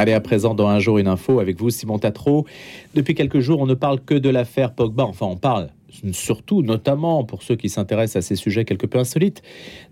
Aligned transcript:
Allez, 0.00 0.14
à 0.14 0.20
présent, 0.22 0.54
dans 0.54 0.66
un 0.66 0.78
jour, 0.78 0.96
une 0.96 1.08
info 1.08 1.40
avec 1.40 1.58
vous, 1.58 1.68
Simon 1.68 1.98
Tatro. 1.98 2.46
Depuis 2.94 3.14
quelques 3.14 3.40
jours, 3.40 3.60
on 3.60 3.66
ne 3.66 3.74
parle 3.74 4.00
que 4.00 4.14
de 4.14 4.30
l'affaire 4.30 4.72
Pogba. 4.72 5.04
Enfin, 5.04 5.26
on 5.26 5.36
parle 5.36 5.68
surtout, 6.12 6.62
notamment 6.62 7.24
pour 7.24 7.42
ceux 7.42 7.56
qui 7.56 7.68
s'intéressent 7.68 8.24
à 8.24 8.26
ces 8.26 8.36
sujets 8.36 8.64
quelque 8.64 8.86
peu 8.86 8.98
insolites, 8.98 9.42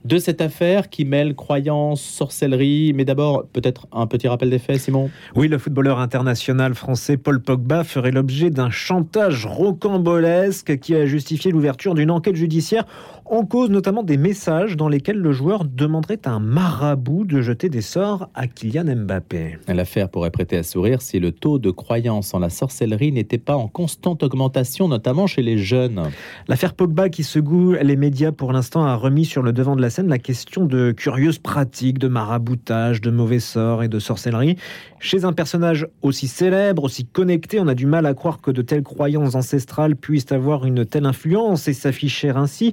de 0.04 0.18
cette 0.18 0.40
affaire 0.40 0.90
qui 0.90 1.04
mêle 1.04 1.34
croyances, 1.34 2.02
sorcellerie. 2.02 2.92
Mais 2.94 3.04
d'abord, 3.04 3.46
peut-être 3.52 3.86
un 3.92 4.06
petit 4.06 4.28
rappel 4.28 4.50
des 4.50 4.58
faits, 4.58 4.80
Simon 4.80 5.10
Oui, 5.34 5.48
le 5.48 5.58
footballeur 5.58 5.98
international 5.98 6.74
français 6.74 7.16
Paul 7.16 7.40
Pogba 7.40 7.84
ferait 7.84 8.10
l'objet 8.10 8.50
d'un 8.50 8.70
chantage 8.70 9.46
rocambolesque 9.46 10.78
qui 10.78 10.94
a 10.94 11.06
justifié 11.06 11.50
l'ouverture 11.50 11.94
d'une 11.94 12.10
enquête 12.10 12.36
judiciaire 12.36 12.84
en 13.30 13.44
cause 13.44 13.70
notamment 13.70 14.02
des 14.02 14.16
messages 14.16 14.76
dans 14.76 14.88
lesquels 14.88 15.18
le 15.18 15.32
joueur 15.32 15.64
demanderait 15.64 16.20
à 16.24 16.30
un 16.30 16.40
marabout 16.40 17.24
de 17.24 17.40
jeter 17.42 17.68
des 17.68 17.82
sorts 17.82 18.28
à 18.34 18.46
Kylian 18.46 18.96
Mbappé. 19.04 19.58
L'affaire 19.68 20.08
pourrait 20.08 20.30
prêter 20.30 20.56
à 20.56 20.62
sourire 20.62 21.02
si 21.02 21.20
le 21.20 21.32
taux 21.32 21.58
de 21.58 21.70
croyance 21.70 22.32
en 22.34 22.38
la 22.38 22.48
sorcellerie 22.48 23.12
n'était 23.12 23.38
pas 23.38 23.56
en 23.56 23.68
constante 23.68 24.22
augmentation, 24.22 24.88
notamment 24.88 25.26
chez 25.26 25.42
les 25.42 25.58
jeunes. 25.58 25.87
L'affaire 26.48 26.74
Pogba 26.74 27.08
qui 27.08 27.24
secoue 27.24 27.74
les 27.80 27.96
médias 27.96 28.32
pour 28.32 28.52
l'instant 28.52 28.84
a 28.84 28.94
remis 28.94 29.24
sur 29.24 29.42
le 29.42 29.52
devant 29.52 29.76
de 29.76 29.82
la 29.82 29.90
scène 29.90 30.08
la 30.08 30.18
question 30.18 30.64
de 30.64 30.92
curieuses 30.92 31.38
pratiques 31.38 31.98
de 31.98 32.08
maraboutage, 32.08 33.00
de 33.00 33.10
mauvais 33.10 33.40
sorts 33.40 33.82
et 33.82 33.88
de 33.88 33.98
sorcellerie. 33.98 34.56
Chez 35.00 35.24
un 35.24 35.32
personnage 35.32 35.86
aussi 36.02 36.28
célèbre, 36.28 36.84
aussi 36.84 37.04
connecté, 37.06 37.60
on 37.60 37.68
a 37.68 37.74
du 37.74 37.86
mal 37.86 38.06
à 38.06 38.14
croire 38.14 38.40
que 38.40 38.50
de 38.50 38.62
telles 38.62 38.82
croyances 38.82 39.34
ancestrales 39.34 39.96
puissent 39.96 40.32
avoir 40.32 40.64
une 40.64 40.84
telle 40.84 41.06
influence 41.06 41.68
et 41.68 41.72
s'afficher 41.72 42.30
ainsi. 42.30 42.72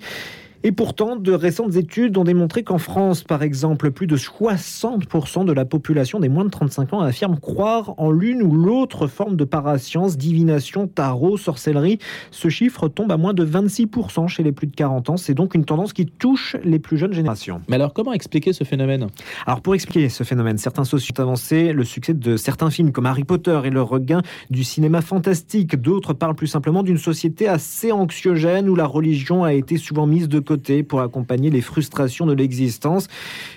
Et 0.68 0.72
pourtant, 0.72 1.16
de 1.16 1.32
récentes 1.32 1.76
études 1.76 2.18
ont 2.18 2.24
démontré 2.24 2.64
qu'en 2.64 2.80
France, 2.80 3.22
par 3.22 3.44
exemple, 3.44 3.92
plus 3.92 4.08
de 4.08 4.18
60% 4.18 5.46
de 5.46 5.54
la 5.54 5.64
population 5.64 6.20
des 6.20 6.28
moins 6.28 6.44
de 6.44 6.50
35 6.50 6.94
ans 6.94 7.02
affirme 7.02 7.38
croire 7.40 7.94
en 7.98 8.10
l'une 8.10 8.42
ou 8.42 8.56
l'autre 8.56 9.06
forme 9.06 9.36
de 9.36 9.44
parascience, 9.44 10.18
divination, 10.18 10.88
tarot, 10.88 11.38
sorcellerie. 11.38 12.00
Ce 12.32 12.50
chiffre 12.50 12.88
tombe 12.88 13.12
à 13.12 13.18
moins 13.18 13.36
de 13.36 13.46
26% 13.46 14.28
chez 14.28 14.42
les 14.42 14.52
plus 14.52 14.66
de 14.66 14.76
40 14.76 15.12
ans. 15.12 15.18
C'est 15.18 15.36
donc 15.36 15.54
une 15.54 15.66
tendance 15.66 15.94
qui 15.94 16.08
touche 16.08 16.56
les 16.64 16.80
plus 16.80 16.98
jeunes 16.98 17.14
générations. 17.14 17.62
Mais 17.70 17.76
alors, 17.76 17.94
comment 17.94 18.14
expliquer 18.14 18.52
ce 18.52 18.64
phénomène? 18.64 19.10
Alors, 19.46 19.62
pour 19.62 19.76
expliquer 19.76 20.10
ce 20.10 20.24
phénomène, 20.24 20.58
certains 20.58 20.84
sociologues 20.84 21.20
ont 21.20 21.22
avancé 21.22 21.74
le 21.74 21.84
succès 21.84 22.16
de 22.16 22.38
certains 22.38 22.72
films 22.72 22.92
comme 22.92 23.06
Harry 23.06 23.24
Potter 23.24 23.60
et 23.66 23.70
le 23.70 23.84
regain 23.84 24.24
du 24.50 24.64
cinéma 24.64 25.02
fantastique. 25.02 25.80
D'autres 25.80 26.14
parlent 26.14 26.34
plus 26.34 26.48
simplement 26.48 26.82
d'une 26.82 26.98
société 26.98 27.48
assez 27.48 27.92
anxiogène 27.92 28.68
où 28.68 28.74
la 28.74 28.88
religion 28.88 29.44
a 29.44 29.54
été 29.54 29.78
souvent 29.78 30.08
mise 30.08 30.28
de 30.28 30.40
côté 30.40 30.55
pour 30.88 31.02
accompagner 31.02 31.50
les 31.50 31.62
frustrations 31.62 32.26
de 32.26 32.34
l'existence 32.34 33.08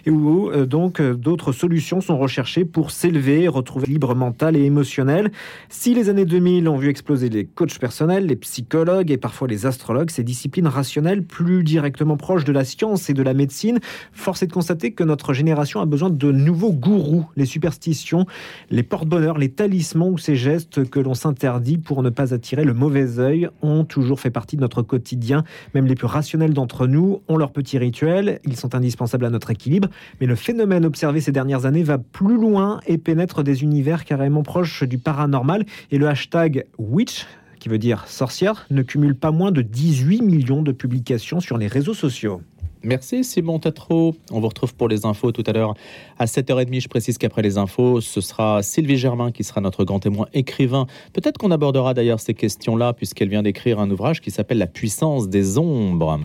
et 0.07 0.11
où 0.11 0.51
euh, 0.51 0.67
donc 0.67 1.01
euh, 1.01 1.15
d'autres 1.15 1.53
solutions 1.53 2.01
sont 2.01 2.19
recherchées 2.19 2.65
pour 2.65 2.91
s'élever, 2.91 3.49
retrouver 3.49 3.87
libre 3.87 4.15
mental 4.15 4.57
et 4.57 4.63
émotionnel. 4.63 5.31
Si 5.69 5.95
les 5.95 6.09
années 6.09 6.25
2000 6.25 6.69
ont 6.69 6.77
vu 6.77 6.89
exploser 6.89 7.29
les 7.29 7.45
coachs 7.45 7.79
personnels, 7.79 8.27
les 8.27 8.37
psychologues 8.37 9.11
et 9.11 9.17
parfois 9.17 9.49
les 9.49 9.67
astrologues, 9.67 10.11
ces 10.11 10.25
disciplines 10.25 10.67
rationnelles 10.67 11.23
plus 11.23 11.65
directement 11.65 12.17
proches 12.17 12.45
de 12.45 12.53
la 12.53 12.65
science 12.65 13.09
et 13.11 13.15
de 13.15 13.23
la 13.23 13.35
médecine, 13.35 13.79
force 14.13 14.43
est 14.43 14.47
de 14.47 14.53
constater 14.53 14.93
que 14.93 15.05
notre 15.05 15.33
génération 15.33 15.81
a 15.81 15.87
besoin 15.87 16.11
de 16.11 16.33
nouveaux 16.33 16.73
gourous, 16.73 17.27
les 17.37 17.47
superstitions, 17.47 18.27
les 18.71 18.83
porte-bonheur, 18.83 19.39
les 19.39 19.51
talismans 19.51 20.09
ou 20.09 20.19
ces 20.19 20.37
gestes 20.37 20.89
que 20.89 21.01
l'on 21.01 21.15
s'interdit 21.15 21.79
pour 21.79 22.03
ne 22.03 22.11
pas 22.11 22.35
attirer 22.35 22.65
le 22.65 22.75
mauvais 22.75 23.19
œil 23.19 23.49
ont 23.63 23.85
toujours 23.85 24.21
fait 24.21 24.31
partie 24.31 24.57
de 24.57 24.63
notre 24.63 24.83
quotidien, 24.83 25.45
même 25.75 25.87
les 25.87 25.95
plus 25.95 26.07
rationnels 26.07 26.53
d'entre 26.53 26.87
nous 26.89 27.23
ont 27.29 27.37
leurs 27.37 27.53
petits 27.53 27.79
rituels, 27.79 28.41
ils 28.45 28.57
sont 28.57 28.75
indispensables 28.75 29.25
à 29.25 29.31
notre 29.31 29.51
équilibre, 29.51 29.89
mais 30.21 30.27
le 30.27 30.35
phénomène 30.35 30.85
observé 30.85 31.21
ces 31.21 31.33
dernières 31.33 31.67
années 31.67 31.83
va 31.83 31.99
plus 31.99 32.37
loin 32.37 32.81
et 32.87 32.99
pénètre 32.99 33.43
des 33.43 33.63
univers 33.63 34.05
carrément 34.05 34.43
proches 34.43 34.83
du 34.83 34.99
paranormal. 34.99 35.65
Et 35.91 35.99
le 35.99 36.09
hashtag 36.09 36.65
witch, 36.79 37.27
qui 37.61 37.69
veut 37.69 37.79
dire 37.79 38.07
sorcière, 38.09 38.67
ne 38.71 38.83
cumule 38.83 39.15
pas 39.15 39.31
moins 39.31 39.53
de 39.53 39.63
18 39.63 40.23
millions 40.23 40.63
de 40.63 40.73
publications 40.73 41.41
sur 41.41 41.59
les 41.59 41.67
réseaux 41.67 41.95
sociaux. 41.95 42.41
Merci 42.83 43.25
Simon 43.25 43.59
Tatro. 43.59 44.15
On 44.31 44.41
vous 44.41 44.49
retrouve 44.49 44.75
pour 44.75 44.89
les 44.89 45.05
infos 45.05 45.33
tout 45.33 45.43
à 45.47 45.53
l'heure 45.53 45.75
à 46.19 46.27
7h30. 46.27 46.81
Je 46.81 46.89
précise 46.89 47.19
qu'après 47.19 47.43
les 47.43 47.59
infos, 47.59 48.01
ce 48.01 48.21
sera 48.21 48.63
Sylvie 48.63 48.97
Germain 48.97 49.33
qui 49.33 49.43
sera 49.43 49.61
notre 49.61 49.85
grand 49.85 49.99
témoin 49.99 50.29
écrivain. 50.33 50.87
Peut-être 51.13 51.39
qu'on 51.39 51.51
abordera 51.51 51.93
d'ailleurs 51.93 52.21
ces 52.21 52.35
questions-là 52.35 52.93
puisqu'elle 52.93 53.29
vient 53.29 53.43
d'écrire 53.43 53.81
un 53.81 53.91
ouvrage 53.91 54.21
qui 54.21 54.31
s'appelle 54.31 54.59
La 54.59 54.69
puissance 54.69 55.29
des 55.29 55.59
ombres. 55.59 56.21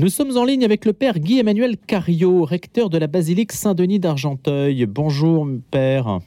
Nous 0.00 0.08
sommes 0.08 0.36
en 0.36 0.44
ligne 0.44 0.64
avec 0.64 0.86
le 0.86 0.92
père 0.92 1.20
Guy-Emmanuel 1.20 1.76
Cario, 1.76 2.44
recteur 2.44 2.90
de 2.90 2.98
la 2.98 3.06
basilique 3.06 3.52
Saint-Denis 3.52 4.00
d'Argenteuil. 4.00 4.86
Bonjour, 4.86 5.46
père. 5.70 6.18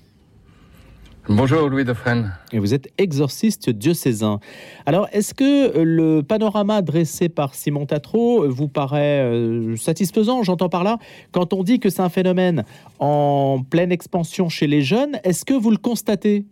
Bonjour 1.27 1.67
Louis 1.67 1.83
Dauphren. 1.83 2.33
Et 2.53 2.59
vous 2.59 2.73
êtes 2.73 2.87
exorciste 2.97 3.69
diocésain. 3.69 4.39
Alors, 4.85 5.09
est-ce 5.11 5.33
que 5.33 5.79
le 5.79 6.21
panorama 6.21 6.81
dressé 6.81 7.27
par 7.27 7.55
Simon 7.55 7.85
Tatro 7.85 8.47
vous 8.47 8.69
paraît 8.69 9.23
euh, 9.23 9.75
satisfaisant? 9.75 10.43
J'entends 10.43 10.69
par 10.69 10.85
là, 10.85 10.97
quand 11.33 11.51
on 11.51 11.63
dit 11.63 11.81
que 11.81 11.89
c'est 11.89 12.01
un 12.01 12.07
phénomène 12.07 12.63
en 12.99 13.61
pleine 13.69 13.91
expansion 13.91 14.47
chez 14.47 14.67
les 14.67 14.81
jeunes, 14.81 15.19
est-ce 15.25 15.43
que 15.43 15.53
vous 15.53 15.71
le 15.71 15.77
constatez? 15.77 16.45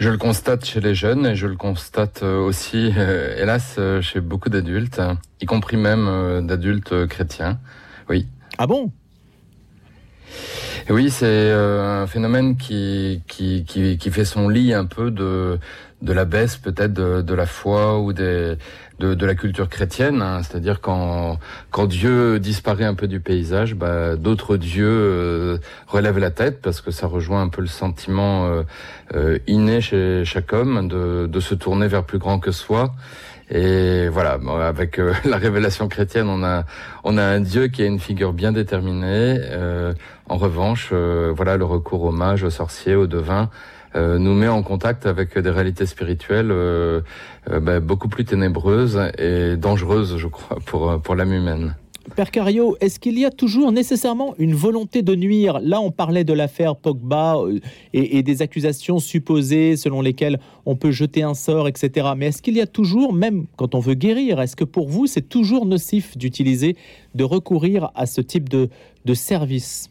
Je 0.00 0.08
le 0.08 0.16
constate 0.16 0.64
chez 0.64 0.80
les 0.80 0.94
jeunes 0.94 1.26
et 1.26 1.36
je 1.36 1.46
le 1.46 1.56
constate 1.56 2.22
euh, 2.22 2.40
aussi, 2.40 2.90
euh, 2.96 3.36
hélas, 3.36 3.76
euh, 3.78 4.00
chez 4.00 4.20
beaucoup 4.20 4.48
d'adultes, 4.48 5.00
y 5.42 5.46
compris 5.46 5.76
même 5.76 6.46
d'adultes 6.46 7.06
chrétiens. 7.06 7.60
Oui. 8.08 8.26
Ah 8.56 8.66
bon? 8.66 8.90
Oui, 10.88 11.10
c'est 11.10 11.52
un 11.52 12.06
phénomène 12.06 12.56
qui, 12.56 13.22
qui, 13.28 13.64
qui, 13.64 13.98
qui, 13.98 14.10
fait 14.10 14.24
son 14.24 14.48
lit 14.48 14.72
un 14.72 14.86
peu 14.86 15.10
de, 15.10 15.58
de 16.00 16.12
la 16.12 16.24
baisse 16.24 16.56
peut-être 16.56 16.92
de, 16.92 17.20
de, 17.20 17.34
la 17.34 17.46
foi 17.46 18.00
ou 18.00 18.12
des, 18.12 18.56
de, 19.00 19.14
de 19.14 19.26
la 19.26 19.34
culture 19.34 19.68
chrétienne. 19.68 20.22
Hein. 20.22 20.42
C'est-à-dire 20.42 20.80
quand, 20.80 21.38
quand 21.70 21.86
Dieu 21.86 22.38
disparaît 22.38 22.84
un 22.84 22.94
peu 22.94 23.08
du 23.08 23.18
paysage, 23.18 23.74
bah, 23.74 24.16
d'autres 24.16 24.56
dieux 24.56 24.86
euh, 24.86 25.58
relèvent 25.88 26.18
la 26.18 26.30
tête 26.30 26.60
parce 26.60 26.80
que 26.80 26.90
ça 26.90 27.06
rejoint 27.06 27.42
un 27.42 27.48
peu 27.48 27.62
le 27.62 27.66
sentiment 27.66 28.46
euh, 28.46 28.62
euh, 29.14 29.38
inné 29.46 29.80
chez 29.80 30.24
chaque 30.24 30.52
homme 30.52 30.86
de, 30.86 31.26
de 31.26 31.40
se 31.40 31.54
tourner 31.54 31.88
vers 31.88 32.04
plus 32.04 32.18
grand 32.18 32.38
que 32.38 32.52
soi. 32.52 32.92
Et 33.52 34.08
voilà, 34.08 34.38
avec 34.62 35.00
la 35.24 35.36
révélation 35.36 35.88
chrétienne, 35.88 36.28
on 36.28 36.44
a 36.44 36.66
on 37.02 37.18
a 37.18 37.24
un 37.24 37.40
Dieu 37.40 37.66
qui 37.66 37.82
a 37.82 37.86
une 37.86 37.98
figure 37.98 38.32
bien 38.32 38.52
déterminée. 38.52 39.40
en 40.28 40.36
revanche, 40.36 40.92
voilà, 40.92 41.56
le 41.56 41.64
recours 41.64 42.04
au 42.04 42.12
mage, 42.12 42.44
aux 42.44 42.50
sorciers, 42.50 42.94
aux 42.94 43.08
devins, 43.08 43.48
euh, 43.48 43.79
nous 43.94 44.34
met 44.34 44.48
en 44.48 44.62
contact 44.62 45.06
avec 45.06 45.36
des 45.38 45.50
réalités 45.50 45.86
spirituelles 45.86 46.50
euh, 46.50 47.00
euh, 47.50 47.60
bah, 47.60 47.80
beaucoup 47.80 48.08
plus 48.08 48.24
ténébreuses 48.24 49.00
et 49.18 49.56
dangereuses, 49.56 50.16
je 50.16 50.26
crois, 50.28 50.58
pour, 50.64 51.00
pour 51.00 51.14
l'âme 51.14 51.32
humaine. 51.32 51.74
Père 52.16 52.30
Cario, 52.30 52.76
est-ce 52.80 52.98
qu'il 52.98 53.18
y 53.18 53.24
a 53.24 53.30
toujours 53.30 53.72
nécessairement 53.72 54.34
une 54.38 54.54
volonté 54.54 55.02
de 55.02 55.14
nuire 55.14 55.60
Là, 55.62 55.80
on 55.80 55.90
parlait 55.90 56.24
de 56.24 56.32
l'affaire 56.32 56.74
Pogba 56.74 57.36
et, 57.92 58.18
et, 58.18 58.22
des 58.22 58.42
accusations 58.42 58.98
supposées 58.98 59.76
selon 59.76 60.00
lesquelles 60.00 60.40
on 60.66 60.76
peut 60.76 60.90
jeter 60.90 61.22
un 61.22 61.34
sort, 61.34 61.68
etc. 61.68 62.08
Mais 62.16 62.26
est-ce 62.26 62.42
qu'il 62.42 62.56
y 62.56 62.60
a 62.60 62.66
toujours, 62.66 63.12
même 63.12 63.46
quand 63.56 63.74
on 63.74 63.80
veut 63.80 63.94
guérir, 63.94 64.40
est-ce 64.40 64.56
que 64.56 64.64
pour 64.64 64.88
vous, 64.88 65.06
c'est 65.06 65.28
toujours 65.28 65.66
nocif 65.66 66.16
d'utiliser, 66.16 66.76
de 67.14 67.22
recourir 67.22 67.90
à 67.94 68.06
ce 68.06 68.20
type 68.20 68.48
de, 68.48 68.70
de 69.04 69.14
service? 69.14 69.89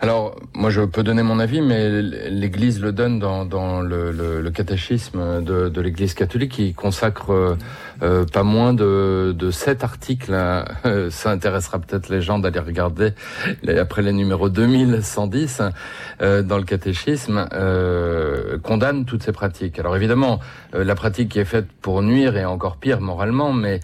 Alors, 0.00 0.36
moi, 0.54 0.70
je 0.70 0.82
peux 0.82 1.02
donner 1.02 1.22
mon 1.22 1.38
avis, 1.38 1.60
mais 1.60 2.02
l'Église 2.02 2.80
le 2.80 2.92
donne 2.92 3.18
dans, 3.18 3.80
le, 3.80 4.12
le, 4.12 4.40
le, 4.40 4.50
catéchisme 4.50 5.42
de, 5.42 5.68
de 5.68 5.80
l'Église 5.80 6.14
catholique, 6.14 6.52
qui 6.52 6.74
consacre 6.74 7.32
euh, 7.32 7.56
euh 8.02 8.24
pas 8.24 8.42
moins 8.42 8.72
de, 8.74 9.34
sept 9.50 9.84
articles. 9.84 10.32
Euh, 10.32 11.10
ça 11.10 11.30
intéressera 11.30 11.78
peut-être 11.78 12.08
les 12.08 12.20
gens 12.20 12.38
d'aller 12.38 12.60
regarder 12.60 13.12
après 13.78 14.02
les 14.02 14.12
numéros 14.12 14.48
2110 14.48 15.62
euh, 16.20 16.42
dans 16.42 16.58
le 16.58 16.64
catéchisme, 16.64 17.48
euh, 17.52 18.58
condamne 18.58 19.04
toutes 19.04 19.22
ces 19.22 19.32
pratiques. 19.32 19.78
Alors 19.78 19.96
évidemment, 19.96 20.40
la 20.72 20.94
pratique 20.94 21.30
qui 21.30 21.38
est 21.38 21.44
faite 21.44 21.66
pour 21.80 22.02
nuire 22.02 22.36
est 22.36 22.44
encore 22.44 22.76
pire 22.76 23.00
moralement, 23.00 23.52
mais 23.52 23.80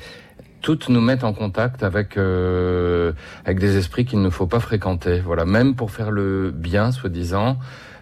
toutes 0.63 0.89
nous 0.89 1.01
mettent 1.01 1.25
en 1.25 1.33
contact 1.33 1.83
avec 1.83 2.17
euh, 2.17 3.13
avec 3.45 3.59
des 3.59 3.77
esprits 3.77 4.05
qu'il 4.05 4.23
ne 4.23 4.31
faut 4.31 4.47
pas 4.47 4.61
fréquenter. 4.61 5.21
Voilà, 5.21 5.45
même 5.45 5.75
pour 5.75 5.91
faire 5.91 6.11
le 6.11 6.53
bien, 6.55 6.93
soi-disant, 6.93 7.59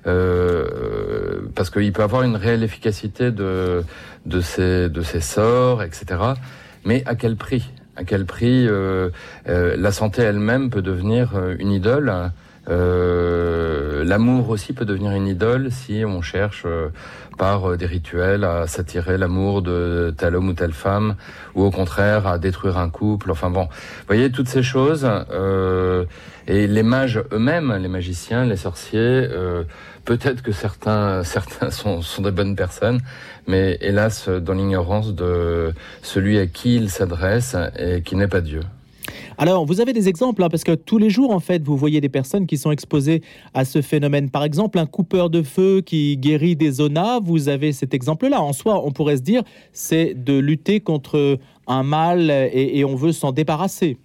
euh, 0.06 1.40
parce 1.54 1.70
qu'il 1.70 1.92
peut 1.92 2.02
avoir 2.02 2.22
une 2.22 2.36
réelle 2.36 2.62
efficacité 2.62 3.32
de 3.32 3.82
de 4.26 4.40
ces 4.40 4.88
de 4.88 5.00
ces 5.00 5.20
sorts, 5.20 5.82
etc. 5.82 6.06
Mais 6.84 7.02
à 7.06 7.14
quel 7.14 7.36
prix? 7.36 7.70
À 7.96 8.04
quel 8.04 8.24
prix 8.26 8.66
euh, 8.68 9.10
euh 9.48 9.74
La 9.76 9.90
santé 9.90 10.22
elle-même 10.22 10.70
peut 10.70 10.82
devenir 10.82 11.32
une 11.58 11.72
idole? 11.72 12.12
Euh, 12.70 14.04
l'amour 14.04 14.48
aussi 14.48 14.72
peut 14.72 14.84
devenir 14.84 15.12
une 15.12 15.26
idole 15.26 15.70
si 15.70 16.04
on 16.06 16.22
cherche 16.22 16.64
par 17.40 17.70
euh, 17.70 17.76
des 17.78 17.86
rituels 17.86 18.44
à 18.44 18.66
s'attirer 18.66 19.16
l'amour 19.16 19.62
de 19.62 20.12
tel 20.16 20.36
homme 20.36 20.50
ou 20.50 20.52
telle 20.52 20.74
femme, 20.74 21.16
ou 21.54 21.62
au 21.62 21.70
contraire 21.70 22.26
à 22.26 22.38
détruire 22.38 22.76
un 22.76 22.90
couple. 22.90 23.30
Enfin 23.30 23.48
bon, 23.48 23.66
voyez 24.06 24.30
toutes 24.30 24.48
ces 24.48 24.62
choses. 24.62 25.08
Euh, 25.30 26.04
Et 26.46 26.66
les 26.66 26.82
mages 26.82 27.22
eux-mêmes, 27.32 27.72
les 27.80 27.88
magiciens, 27.88 28.44
les 28.44 28.56
sorciers, 28.56 29.00
euh, 29.30 29.64
peut-être 30.04 30.42
que 30.42 30.52
certains, 30.52 31.24
certains 31.34 31.70
sont, 31.70 32.02
sont 32.02 32.22
de 32.22 32.30
bonnes 32.30 32.56
personnes, 32.56 33.00
mais 33.46 33.78
hélas 33.80 34.28
dans 34.28 34.52
l'ignorance 34.52 35.14
de 35.14 35.72
celui 36.02 36.38
à 36.38 36.46
qui 36.46 36.76
ils 36.76 36.90
s'adressent 36.90 37.56
et 37.78 38.02
qui 38.02 38.16
n'est 38.16 38.28
pas 38.28 38.42
Dieu. 38.42 38.60
Alors, 39.38 39.66
vous 39.66 39.80
avez 39.80 39.92
des 39.92 40.08
exemples, 40.08 40.42
hein, 40.42 40.48
parce 40.48 40.64
que 40.64 40.74
tous 40.74 40.98
les 40.98 41.10
jours, 41.10 41.30
en 41.30 41.40
fait, 41.40 41.62
vous 41.62 41.76
voyez 41.76 42.00
des 42.00 42.08
personnes 42.08 42.46
qui 42.46 42.56
sont 42.56 42.70
exposées 42.70 43.22
à 43.54 43.64
ce 43.64 43.82
phénomène. 43.82 44.30
Par 44.30 44.44
exemple, 44.44 44.78
un 44.78 44.86
coupeur 44.86 45.30
de 45.30 45.42
feu 45.42 45.80
qui 45.80 46.16
guérit 46.16 46.56
des 46.56 46.72
zonas, 46.72 47.20
vous 47.20 47.48
avez 47.48 47.72
cet 47.72 47.94
exemple-là. 47.94 48.40
En 48.40 48.52
soi, 48.52 48.84
on 48.84 48.92
pourrait 48.92 49.16
se 49.16 49.22
dire, 49.22 49.42
c'est 49.72 50.14
de 50.14 50.38
lutter 50.38 50.80
contre 50.80 51.38
un 51.66 51.82
mal 51.82 52.30
et, 52.30 52.84
on 52.84 52.96
veut 52.96 53.12
s'en 53.12 53.32
débarrasser. 53.32 53.96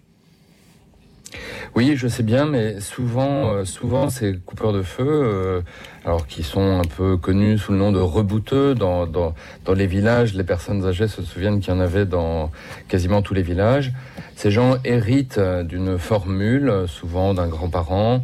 Oui, 1.75 1.95
je 1.97 2.07
sais 2.07 2.23
bien, 2.23 2.45
mais 2.45 2.79
souvent, 2.79 3.53
euh, 3.53 3.65
souvent 3.65 4.09
ces 4.09 4.37
coupeurs 4.37 4.71
de 4.71 4.81
feu, 4.81 5.05
euh, 5.05 5.61
alors 6.05 6.25
qui 6.25 6.41
sont 6.41 6.79
un 6.79 6.87
peu 6.87 7.17
connus 7.17 7.57
sous 7.57 7.73
le 7.73 7.77
nom 7.77 7.91
de 7.91 7.99
rebouteux 7.99 8.75
dans, 8.75 9.05
dans, 9.05 9.33
les 9.75 9.87
villages, 9.87 10.33
les 10.35 10.43
personnes 10.43 10.85
âgées 10.85 11.07
se 11.07 11.21
souviennent 11.21 11.59
qu'il 11.59 11.73
y 11.73 11.77
en 11.77 11.81
avait 11.81 12.05
dans 12.05 12.51
quasiment 12.87 13.21
tous 13.21 13.33
les 13.33 13.41
villages. 13.41 13.91
Ces 14.35 14.51
gens 14.51 14.77
héritent 14.85 15.39
d'une 15.39 15.97
formule, 15.97 16.85
souvent 16.87 17.33
d'un 17.33 17.47
grand-parent. 17.47 18.23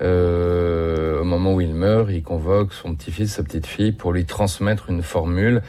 Euh, 0.00 1.20
au 1.20 1.24
moment 1.24 1.54
où 1.54 1.60
il 1.60 1.74
meurt, 1.74 2.10
il 2.10 2.22
convoque 2.22 2.72
son 2.72 2.94
petit-fils, 2.94 3.34
sa 3.34 3.42
petite-fille 3.42 3.92
pour 3.92 4.12
lui 4.12 4.24
transmettre 4.24 4.90
une 4.90 5.02
formule. 5.02 5.62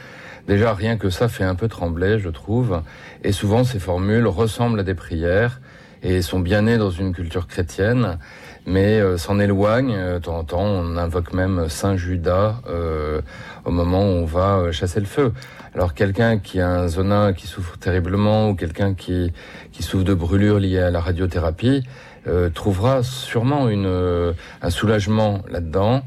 Déjà, 0.48 0.72
rien 0.72 0.96
que 0.96 1.10
ça 1.10 1.28
fait 1.28 1.44
un 1.44 1.54
peu 1.54 1.68
trembler, 1.68 2.18
je 2.18 2.28
trouve. 2.28 2.82
Et 3.22 3.32
souvent, 3.32 3.64
ces 3.64 3.78
formules 3.78 4.26
ressemblent 4.26 4.80
à 4.80 4.84
des 4.84 4.94
prières 4.94 5.60
et 6.02 6.22
sont 6.22 6.40
bien 6.40 6.62
nées 6.62 6.78
dans 6.78 6.90
une 6.90 7.12
culture 7.12 7.46
chrétienne, 7.46 8.18
mais 8.66 9.00
euh, 9.00 9.16
s'en 9.18 9.38
éloignent. 9.38 9.94
Euh, 9.94 10.14
de 10.18 10.24
temps 10.24 10.38
en 10.38 10.44
temps, 10.44 10.64
on 10.64 10.96
invoque 10.96 11.32
même 11.32 11.68
Saint 11.68 11.96
Judas 11.96 12.60
euh, 12.68 13.20
au 13.64 13.70
moment 13.70 14.02
où 14.02 14.12
on 14.16 14.24
va 14.24 14.72
chasser 14.72 15.00
le 15.00 15.06
feu. 15.06 15.32
Alors 15.74 15.94
quelqu'un 15.94 16.38
qui 16.38 16.60
a 16.60 16.68
un 16.68 16.88
zona 16.88 17.32
qui 17.32 17.46
souffre 17.46 17.78
terriblement 17.78 18.50
ou 18.50 18.54
quelqu'un 18.54 18.94
qui, 18.94 19.32
qui 19.72 19.82
souffre 19.82 20.04
de 20.04 20.14
brûlures 20.14 20.58
liées 20.58 20.80
à 20.80 20.90
la 20.90 21.00
radiothérapie 21.00 21.84
euh, 22.26 22.50
trouvera 22.50 23.02
sûrement 23.02 23.70
une, 23.70 23.86
euh, 23.86 24.34
un 24.60 24.68
soulagement 24.68 25.40
là-dedans. 25.48 26.02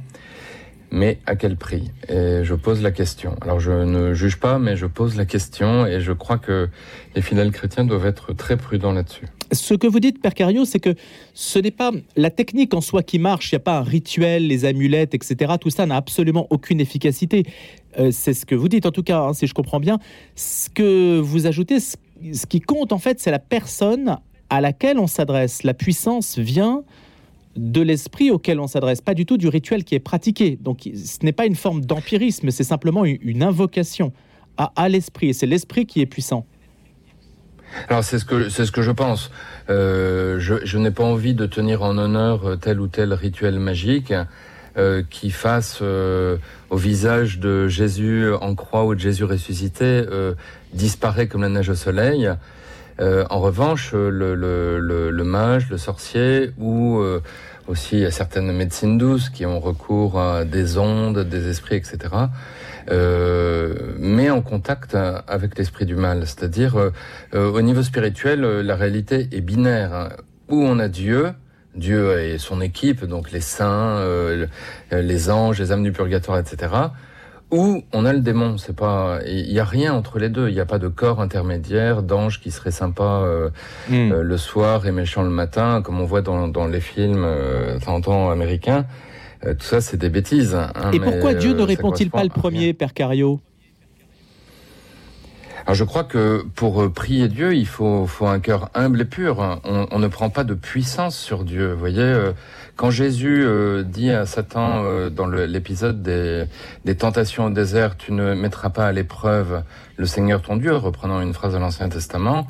Mais 0.96 1.18
à 1.26 1.36
quel 1.36 1.58
prix? 1.58 1.90
Et 2.08 2.44
je 2.44 2.54
pose 2.54 2.84
la 2.84 2.92
question. 2.92 3.36
Alors 3.42 3.60
je 3.60 3.72
ne 3.72 4.14
juge 4.14 4.40
pas, 4.40 4.60
mais 4.60 4.76
je 4.76 4.86
pose 4.86 5.16
la 5.16 5.26
question 5.26 5.88
et 5.88 6.02
je 6.02 6.12
crois 6.12 6.38
que 6.38 6.70
les 7.16 7.24
fidèles 7.24 7.52
chrétiens 7.52 7.84
doivent 7.84 8.06
être 8.06 8.32
très 8.34 8.58
prudents 8.58 8.92
là-dessus. 8.92 9.26
Ce 9.52 9.74
que 9.74 9.88
vous 9.88 10.00
dites, 10.00 10.22
Père 10.22 10.36
Cario, 10.36 10.66
c'est 10.66 10.80
que 10.80 10.94
ce 11.34 11.58
n'est 11.58 11.72
pas 11.72 11.90
la 12.16 12.30
technique 12.30 12.76
en 12.76 12.82
soi 12.82 13.02
qui 13.02 13.18
marche, 13.18 13.52
il 13.52 13.56
n'y 13.56 13.58
a 13.58 13.62
pas 13.62 13.80
un 13.80 13.82
rituel, 13.82 14.46
les 14.46 14.66
amulettes, 14.66 15.16
etc. 15.16 15.54
Tout 15.60 15.72
ça 15.72 15.88
n'a 15.88 15.96
absolument 15.96 16.46
aucune 16.52 16.80
efficacité. 16.80 17.44
Euh, 17.98 18.12
c'est 18.12 18.36
ce 18.36 18.46
que 18.46 18.54
vous 18.54 18.70
dites, 18.70 18.86
en 18.86 18.92
tout 18.92 19.02
cas, 19.02 19.22
hein, 19.22 19.34
si 19.34 19.48
je 19.48 19.56
comprends 19.56 19.80
bien. 19.80 19.98
Ce 20.36 20.70
que 20.70 21.18
vous 21.18 21.48
ajoutez, 21.48 21.80
ce, 21.80 21.96
qui 22.48 22.62
compte, 22.62 22.94
en 22.94 23.00
fait, 23.00 23.20
c'est 23.20 23.32
la 23.32 23.40
personne 23.40 24.18
à 24.52 24.62
laquelle 24.62 25.00
on 25.00 25.08
s'adresse. 25.08 25.64
La 25.64 25.74
puissance 25.74 26.38
vient 26.38 26.84
de 27.56 27.82
l'esprit 27.82 28.32
auquel 28.32 28.60
on 28.60 28.68
s'adresse, 28.68 29.02
pas 29.02 29.14
du 29.14 29.26
tout 29.26 29.38
du 29.38 29.48
rituel 29.48 29.84
qui 29.84 29.96
est 29.96 30.00
pratiqué. 30.00 30.58
Donc 30.62 30.82
ce 30.84 31.24
n'est 31.24 31.34
pas 31.34 31.46
une 31.46 31.56
forme 31.56 31.86
d'empirisme, 31.86 32.50
c'est 32.52 32.64
simplement 32.64 33.06
une, 33.06 33.44
invocation 33.44 34.12
à, 34.58 34.90
l'esprit, 34.90 35.30
et 35.30 35.34
c'est 35.34 35.46
l'esprit 35.46 35.86
qui 35.86 36.02
est 36.02 36.06
puissant. 36.06 36.46
Alors 37.90 38.04
c'est 38.04 38.20
ce 38.20 38.26
que 38.26 38.50
c'est 38.50 38.68
ce 38.68 38.72
que 38.72 38.84
je 38.84 38.92
pense. 38.92 39.32
Euh, 39.70 40.40
je, 40.40 40.78
n'ai 40.78 40.92
pas 40.92 41.04
envie 41.04 41.34
de 41.34 41.48
tenir 41.48 41.82
en 41.82 41.98
honneur 41.98 42.58
tel 42.62 42.80
ou 42.80 42.88
tel 42.88 43.14
rituel 43.14 43.60
magique. 43.60 44.14
Euh, 44.76 45.04
qui 45.08 45.30
fasse 45.30 45.82
euh, 45.84 46.38
au 46.72 46.78
visage 46.78 47.38
de 47.38 47.68
Jésus 47.68 48.34
en 48.42 48.56
croix 48.56 48.86
ou 48.86 48.96
de 48.96 49.00
Jésus 49.00 49.24
ressuscité 49.24 49.84
euh, 49.86 50.34
disparaît 50.74 51.28
comme 51.28 51.44
la 51.44 51.50
neige 51.50 51.70
au 51.70 51.76
soleil. 51.76 52.28
En 53.00 53.40
revanche, 53.40 53.94
le, 53.94 54.36
le, 54.36 54.80
le, 54.80 55.10
le, 55.10 55.24
mage, 55.24 55.70
le 55.70 55.78
sorcier 55.78 56.52
ou 56.60 57.04
aussi 57.68 58.06
certaines 58.12 58.52
médecines 58.52 58.98
douces 58.98 59.30
qui 59.30 59.46
ont 59.46 59.60
recours 59.60 60.20
à 60.20 60.46
des 60.46 60.78
ondes, 60.78 61.20
des 61.20 61.50
esprits, 61.50 61.76
etc. 61.76 61.98
Euh, 62.92 63.94
met 63.98 64.30
en 64.30 64.42
contact 64.42 64.96
avec 65.28 65.58
l'esprit 65.58 65.86
du 65.86 65.96
mal. 65.96 66.28
C'est-à-dire, 66.28 66.92
au 67.34 67.62
niveau 67.62 67.84
spirituel, 67.84 68.42
la 68.42 68.76
réalité 68.76 69.28
est 69.32 69.42
binaire. 69.42 70.10
Où 70.50 70.62
on 70.62 70.78
a 70.80 70.88
Dieu, 70.90 71.34
Dieu 71.76 72.20
et 72.20 72.38
son 72.38 72.62
équipe, 72.62 73.06
donc 73.06 73.32
les 73.32 73.42
saints, 73.42 73.98
euh, 73.98 74.46
les 74.92 75.30
anges, 75.30 75.60
les 75.60 75.72
âmes 75.72 75.84
du 75.84 75.92
purgatoire, 75.92 76.38
etc. 76.40 76.74
Ou 77.54 77.84
on 77.94 78.04
a 78.04 78.14
le 78.14 78.20
démon, 78.20 78.58
c'est 78.58 78.76
pas, 78.76 79.20
il 79.28 79.52
y 79.52 79.60
a 79.60 79.64
rien 79.64 79.94
entre 79.94 80.18
les 80.18 80.30
deux. 80.30 80.50
Il 80.50 80.56
n'y 80.56 80.60
a 80.60 80.66
pas 80.66 80.80
de 80.80 80.88
corps 80.88 81.22
intermédiaire 81.22 82.02
d'ange 82.02 82.42
qui 82.42 82.50
serait 82.50 82.72
sympa 82.72 83.04
euh, 83.04 83.50
hmm. 83.90 84.12
euh, 84.12 84.24
le 84.24 84.38
soir 84.38 84.88
et 84.88 84.92
méchant 84.92 85.22
le 85.22 85.30
matin, 85.30 85.84
comme 85.84 86.02
on 86.02 86.06
voit 86.06 86.24
dans, 86.24 86.48
dans 86.48 86.66
les 86.66 86.80
films 86.80 87.24
euh, 87.24 87.78
temps 87.80 88.32
américains. 88.32 88.88
tout 89.44 89.54
ça, 89.60 89.82
c'est 89.82 89.98
des 89.98 90.10
bêtises. 90.10 90.56
Hein, 90.56 90.90
et 90.94 91.00
pourquoi 91.00 91.36
Dieu 91.36 91.54
ne 91.54 91.62
répond-il 91.62 92.10
pas 92.10 92.24
le 92.24 92.30
premier, 92.30 92.74
Père 92.74 92.96
Cario? 92.96 93.40
Alors 95.66 95.76
je 95.76 95.86
crois 95.86 96.04
que 96.04 96.46
pour 96.56 96.84
euh, 96.84 96.90
prier 96.90 97.30
Dieu, 97.30 97.56
il 97.56 97.68
faut, 97.68 98.06
faut 98.06 98.28
un 98.28 98.42
cœur 98.42 98.70
humble 98.74 99.02
et 99.02 99.06
pur. 99.06 99.40
On, 99.64 99.88
on, 99.90 100.00
ne 100.00 100.08
prend 100.10 100.30
pas 100.30 100.44
de 100.44 100.54
puissance 100.54 101.18
sur 101.18 101.46
Dieu. 101.46 101.72
Vous 101.72 101.80
voyez, 101.80 102.02
euh, 102.02 102.34
quand 102.76 102.92
Jésus 102.92 103.44
euh, 103.46 103.84
dit 103.84 104.12
à 104.12 104.26
Satan 104.26 104.84
dans 105.10 105.28
l'épisode 105.28 106.04
des, 106.04 106.46
des, 106.84 106.96
tentations 106.96 107.46
au 107.46 107.50
désert, 107.50 107.96
tu 107.96 108.12
ne 108.12 108.34
mettras 108.34 108.72
pas 108.72 108.88
à 108.88 108.92
l'épreuve 108.92 109.64
le 109.96 110.06
Seigneur 110.06 110.42
ton 110.42 110.58
Dieu, 110.58 110.76
reprenant 110.76 111.22
une 111.22 111.34
phrase 111.34 111.54
de 111.54 111.60
l'Ancien 111.60 111.88
Testament, 111.88 112.48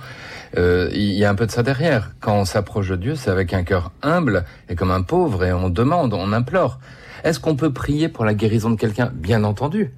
il 0.55 1.13
y 1.13 1.25
a 1.25 1.29
un 1.29 1.35
peu 1.35 1.45
de 1.45 1.51
ça 1.51 1.61
derrière. 1.61 2.11
Quand 2.19 2.35
on 2.35 2.45
s'approche 2.45 2.89
de 2.89 2.95
Dieu, 2.95 3.15
c'est 3.15 3.29
avec 3.29 3.53
un 3.53 3.63
cœur 3.63 3.91
humble 4.01 4.45
et 4.69 4.75
comme 4.75 4.91
un 4.91 5.01
pauvre 5.01 5.43
et 5.43 5.53
on 5.53 5.69
demande, 5.69 6.13
on 6.13 6.31
implore. 6.31 6.79
Est-ce 7.23 7.39
qu'on 7.39 7.55
peut 7.55 7.71
prier 7.71 8.09
pour 8.09 8.25
la 8.25 8.33
guérison 8.33 8.69
de 8.69 8.75
quelqu'un? 8.75 9.11
Bien 9.13 9.43
entendu. 9.43 9.91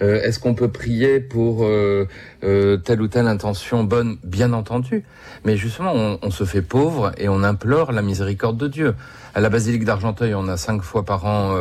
Euh, 0.00 0.20
est-ce 0.22 0.38
qu'on 0.40 0.54
peut 0.54 0.68
prier 0.68 1.20
pour 1.20 1.64
euh, 1.64 2.08
euh, 2.42 2.76
telle 2.78 3.00
ou 3.02 3.08
telle 3.08 3.26
intention 3.26 3.84
bonne? 3.84 4.18
Bien 4.24 4.52
entendu. 4.52 5.04
Mais 5.44 5.56
justement, 5.56 6.18
on, 6.20 6.30
se 6.30 6.44
fait 6.44 6.62
pauvre 6.62 7.12
et 7.18 7.28
on 7.28 7.42
implore 7.42 7.92
la 7.92 8.02
miséricorde 8.02 8.56
de 8.56 8.68
Dieu. 8.68 8.94
À 9.34 9.40
la 9.40 9.48
basilique 9.48 9.84
d'Argenteuil, 9.84 10.34
on 10.34 10.46
a 10.48 10.56
cinq 10.56 10.82
fois 10.82 11.04
par 11.04 11.24
an 11.24 11.56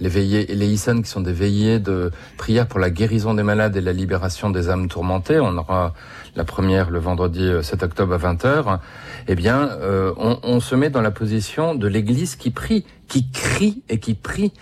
les 0.00 0.08
veillées, 0.08 0.46
les 0.46 0.66
Issans 0.66 1.02
qui 1.02 1.08
sont 1.08 1.20
des 1.20 1.32
veillées 1.32 1.78
de 1.78 2.10
prière 2.36 2.66
pour 2.66 2.80
la 2.80 2.90
guérison 2.90 3.34
des 3.34 3.42
malades 3.42 3.76
et 3.76 3.80
la 3.80 3.92
libération 3.92 4.50
des 4.50 4.68
âmes 4.68 4.88
tourmentées. 4.88 5.38
On 5.38 5.56
aura 5.56 5.94
la 6.34 6.44
première 6.44 6.90
le 6.90 6.98
vendredi 6.98 7.48
7 7.62 7.82
octobre 7.84 8.14
à 8.14 8.18
20h. 8.18 8.80
Eh 9.28 9.34
bien, 9.36 9.70
on, 10.16 10.40
on, 10.42 10.60
se 10.60 10.74
met 10.74 10.90
dans 10.90 11.00
la 11.00 11.12
position 11.12 11.74
de 11.74 11.86
l'Église 11.86 12.34
qui 12.34 12.50
prie, 12.50 12.84
qui 13.06 13.30
crie 13.30 13.82
et 13.88 14.00
qui 14.00 14.14
prie 14.14 14.52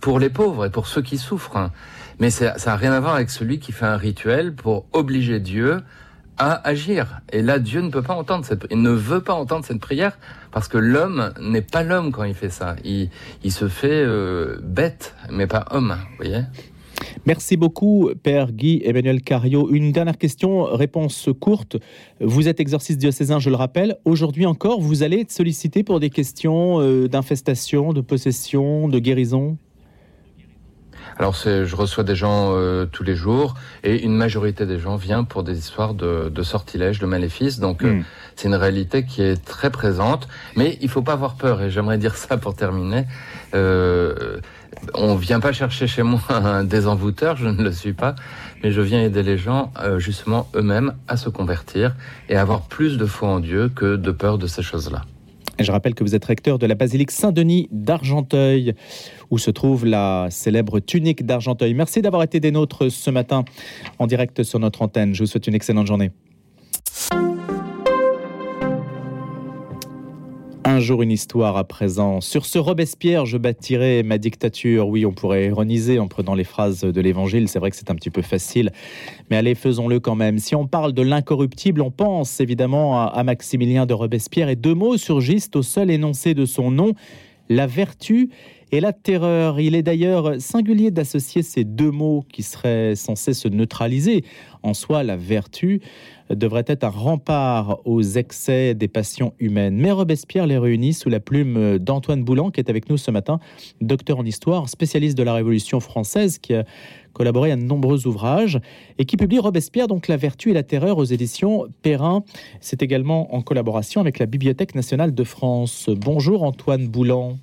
pour 0.00 0.20
les 0.20 0.30
pauvres 0.30 0.66
et 0.66 0.70
pour 0.70 0.86
ceux 0.86 1.02
qui 1.02 1.18
souffrent. 1.18 1.70
Mais 2.20 2.30
ça 2.30 2.54
n'a 2.64 2.76
rien 2.76 2.92
à 2.92 3.00
voir 3.00 3.16
avec 3.16 3.30
celui 3.30 3.58
qui 3.58 3.72
fait 3.72 3.86
un 3.86 3.96
rituel 3.96 4.54
pour 4.54 4.86
obliger 4.92 5.40
Dieu 5.40 5.82
à 6.38 6.66
agir. 6.66 7.20
Et 7.32 7.42
là, 7.42 7.58
Dieu 7.58 7.80
ne 7.80 7.90
peut 7.90 8.02
pas 8.02 8.14
entendre 8.14 8.44
cette, 8.44 8.66
il 8.70 8.82
ne 8.82 8.90
veut 8.90 9.20
pas 9.20 9.34
entendre 9.34 9.64
cette 9.64 9.80
prière 9.80 10.18
parce 10.54 10.68
que 10.68 10.78
l'homme 10.78 11.32
n'est 11.40 11.62
pas 11.62 11.82
l'homme 11.82 12.12
quand 12.12 12.22
il 12.22 12.32
fait 12.32 12.48
ça. 12.48 12.76
Il, 12.84 13.10
se 13.50 13.66
fait 13.66 13.88
euh, 13.90 14.56
bête, 14.62 15.16
mais 15.28 15.48
pas 15.48 15.66
homme. 15.72 15.96
Voyez 16.16 16.42
Merci 17.26 17.56
beaucoup, 17.56 18.10
Père 18.22 18.52
Guy 18.52 18.80
Emmanuel 18.84 19.20
Cario. 19.20 19.68
Une 19.72 19.90
dernière 19.90 20.16
question, 20.16 20.62
réponse 20.62 21.28
courte. 21.40 21.76
Vous 22.20 22.46
êtes 22.46 22.60
exorciste 22.60 23.00
diocésain, 23.00 23.40
je 23.40 23.50
le 23.50 23.56
rappelle. 23.56 23.96
Aujourd'hui 24.04 24.46
encore, 24.46 24.80
vous 24.80 25.02
allez 25.02 25.20
être 25.20 25.32
sollicité 25.32 25.82
pour 25.82 25.98
des 25.98 26.10
questions 26.10 26.80
euh, 26.80 27.08
d'infestation, 27.08 27.92
de 27.92 28.00
possession, 28.00 28.86
de 28.86 29.00
guérison? 29.00 29.58
Alors 31.18 31.34
je 31.34 31.76
reçois 31.76 32.04
des 32.04 32.16
gens 32.16 32.52
euh, 32.54 32.86
tous 32.86 33.04
les 33.04 33.14
jours 33.14 33.54
et 33.82 34.02
une 34.02 34.14
majorité 34.16 34.66
des 34.66 34.78
gens 34.78 34.96
vient 34.96 35.24
pour 35.24 35.42
des 35.42 35.58
histoires 35.58 35.94
de, 35.94 36.28
de 36.28 36.42
sortilèges, 36.42 36.98
de 36.98 37.06
maléfices. 37.06 37.60
Donc 37.60 37.84
euh, 37.84 37.94
hmm. 37.94 38.04
c'est 38.36 38.48
une 38.48 38.54
réalité 38.54 39.04
qui 39.04 39.22
est 39.22 39.42
très 39.44 39.70
présente, 39.70 40.28
mais 40.56 40.78
il 40.80 40.88
faut 40.88 41.02
pas 41.02 41.12
avoir 41.12 41.34
peur. 41.34 41.62
Et 41.62 41.70
j'aimerais 41.70 41.98
dire 41.98 42.16
ça 42.16 42.36
pour 42.36 42.54
terminer. 42.56 43.06
Euh, 43.54 44.38
on 44.92 45.14
vient 45.14 45.40
pas 45.40 45.52
chercher 45.52 45.86
chez 45.86 46.02
moi 46.02 46.20
un 46.28 46.64
désenvoûteur, 46.64 47.36
je 47.36 47.48
ne 47.48 47.62
le 47.62 47.72
suis 47.72 47.92
pas, 47.92 48.14
mais 48.62 48.72
je 48.72 48.80
viens 48.80 49.02
aider 49.02 49.22
les 49.22 49.38
gens 49.38 49.72
euh, 49.80 49.98
justement 49.98 50.48
eux-mêmes 50.54 50.94
à 51.08 51.16
se 51.16 51.28
convertir 51.28 51.94
et 52.28 52.36
à 52.36 52.40
avoir 52.40 52.62
plus 52.62 52.98
de 52.98 53.06
foi 53.06 53.28
en 53.28 53.40
Dieu 53.40 53.68
que 53.68 53.96
de 53.96 54.10
peur 54.10 54.38
de 54.38 54.46
ces 54.46 54.62
choses-là. 54.62 55.02
Je 55.58 55.70
rappelle 55.70 55.94
que 55.94 56.02
vous 56.02 56.14
êtes 56.14 56.24
recteur 56.24 56.58
de 56.58 56.66
la 56.66 56.74
basilique 56.74 57.10
Saint-Denis 57.10 57.68
d'Argenteuil, 57.70 58.74
où 59.30 59.38
se 59.38 59.50
trouve 59.50 59.86
la 59.86 60.28
célèbre 60.30 60.80
tunique 60.80 61.24
d'Argenteuil. 61.24 61.74
Merci 61.74 62.02
d'avoir 62.02 62.22
été 62.22 62.40
des 62.40 62.50
nôtres 62.50 62.90
ce 62.90 63.10
matin 63.10 63.44
en 63.98 64.06
direct 64.06 64.42
sur 64.42 64.58
notre 64.58 64.82
antenne. 64.82 65.14
Je 65.14 65.22
vous 65.22 65.26
souhaite 65.26 65.46
une 65.46 65.54
excellente 65.54 65.86
journée. 65.86 66.10
Un 70.74 70.80
jour 70.80 71.02
une 71.02 71.12
histoire 71.12 71.56
à 71.56 71.62
présent. 71.62 72.20
Sur 72.20 72.46
ce 72.46 72.58
Robespierre, 72.58 73.26
je 73.26 73.38
bâtirai 73.38 74.02
ma 74.02 74.18
dictature. 74.18 74.88
Oui, 74.88 75.06
on 75.06 75.12
pourrait 75.12 75.46
ironiser 75.46 76.00
en 76.00 76.08
prenant 76.08 76.34
les 76.34 76.42
phrases 76.42 76.80
de 76.80 77.00
l'Évangile. 77.00 77.48
C'est 77.48 77.60
vrai 77.60 77.70
que 77.70 77.76
c'est 77.76 77.92
un 77.92 77.94
petit 77.94 78.10
peu 78.10 78.22
facile, 78.22 78.72
mais 79.30 79.36
allez, 79.36 79.54
faisons-le 79.54 80.00
quand 80.00 80.16
même. 80.16 80.40
Si 80.40 80.56
on 80.56 80.66
parle 80.66 80.92
de 80.92 81.02
l'incorruptible, 81.02 81.80
on 81.80 81.92
pense 81.92 82.40
évidemment 82.40 83.00
à, 83.06 83.22
Maximilien 83.22 83.86
de 83.86 83.94
Robespierre 83.94 84.48
et 84.48 84.56
deux 84.56 84.74
mots 84.74 84.96
surgissent 84.96 85.48
au 85.54 85.62
seul 85.62 85.92
énoncé 85.92 86.34
de 86.34 86.44
son 86.44 86.72
nom 86.72 86.94
la 87.48 87.68
vertu 87.68 88.30
et 88.74 88.80
la 88.80 88.92
terreur. 88.92 89.60
Il 89.60 89.76
est 89.76 89.82
d'ailleurs 89.82 90.40
singulier 90.40 90.90
d'associer 90.90 91.42
ces 91.42 91.62
deux 91.62 91.92
mots 91.92 92.24
qui 92.32 92.42
seraient 92.42 92.96
censés 92.96 93.32
se 93.32 93.46
neutraliser. 93.46 94.24
En 94.64 94.74
soi, 94.74 95.04
la 95.04 95.16
vertu 95.16 95.80
devrait 96.28 96.64
être 96.66 96.82
un 96.82 96.88
rempart 96.88 97.78
aux 97.84 98.02
excès 98.02 98.74
des 98.74 98.88
passions 98.88 99.32
humaines. 99.38 99.76
Mais 99.76 99.92
Robespierre 99.92 100.48
les 100.48 100.58
réunit 100.58 100.92
sous 100.92 101.08
la 101.08 101.20
plume 101.20 101.78
d'Antoine 101.78 102.24
Boulan, 102.24 102.50
qui 102.50 102.58
est 102.58 102.68
avec 102.68 102.90
nous 102.90 102.96
ce 102.96 103.12
matin, 103.12 103.38
docteur 103.80 104.18
en 104.18 104.24
histoire, 104.24 104.68
spécialiste 104.68 105.16
de 105.16 105.22
la 105.22 105.34
Révolution 105.34 105.78
française, 105.78 106.38
qui 106.38 106.54
a 106.54 106.64
collaboré 107.12 107.52
à 107.52 107.56
de 107.56 107.62
nombreux 107.62 108.08
ouvrages 108.08 108.58
et 108.98 109.04
qui 109.04 109.16
publie 109.16 109.38
Robespierre, 109.38 109.86
donc 109.86 110.08
La 110.08 110.16
vertu 110.16 110.50
et 110.50 110.54
la 110.54 110.64
terreur 110.64 110.98
aux 110.98 111.04
éditions 111.04 111.66
Perrin. 111.82 112.24
C'est 112.58 112.82
également 112.82 113.32
en 113.36 113.40
collaboration 113.40 114.00
avec 114.00 114.18
la 114.18 114.26
Bibliothèque 114.26 114.74
nationale 114.74 115.14
de 115.14 115.24
France. 115.24 115.88
Bonjour 115.94 116.42
Antoine 116.42 116.88
Boulan. 116.88 117.36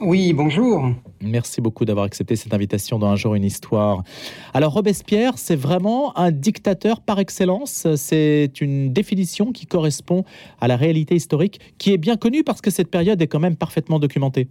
Oui, 0.00 0.32
bonjour. 0.32 0.90
Merci 1.20 1.60
beaucoup 1.60 1.84
d'avoir 1.84 2.06
accepté 2.06 2.36
cette 2.36 2.52
invitation 2.54 2.98
dans 2.98 3.08
Un 3.08 3.16
jour 3.16 3.34
une 3.34 3.44
histoire. 3.44 4.02
Alors 4.52 4.72
Robespierre, 4.72 5.38
c'est 5.38 5.56
vraiment 5.56 6.16
un 6.18 6.30
dictateur 6.30 7.00
par 7.00 7.18
excellence. 7.18 7.86
C'est 7.96 8.60
une 8.60 8.92
définition 8.92 9.52
qui 9.52 9.66
correspond 9.66 10.24
à 10.60 10.68
la 10.68 10.76
réalité 10.76 11.14
historique, 11.14 11.60
qui 11.78 11.92
est 11.92 11.98
bien 11.98 12.16
connue 12.16 12.44
parce 12.44 12.60
que 12.60 12.70
cette 12.70 12.90
période 12.90 13.20
est 13.22 13.26
quand 13.26 13.40
même 13.40 13.56
parfaitement 13.56 13.98
documentée. 13.98 14.48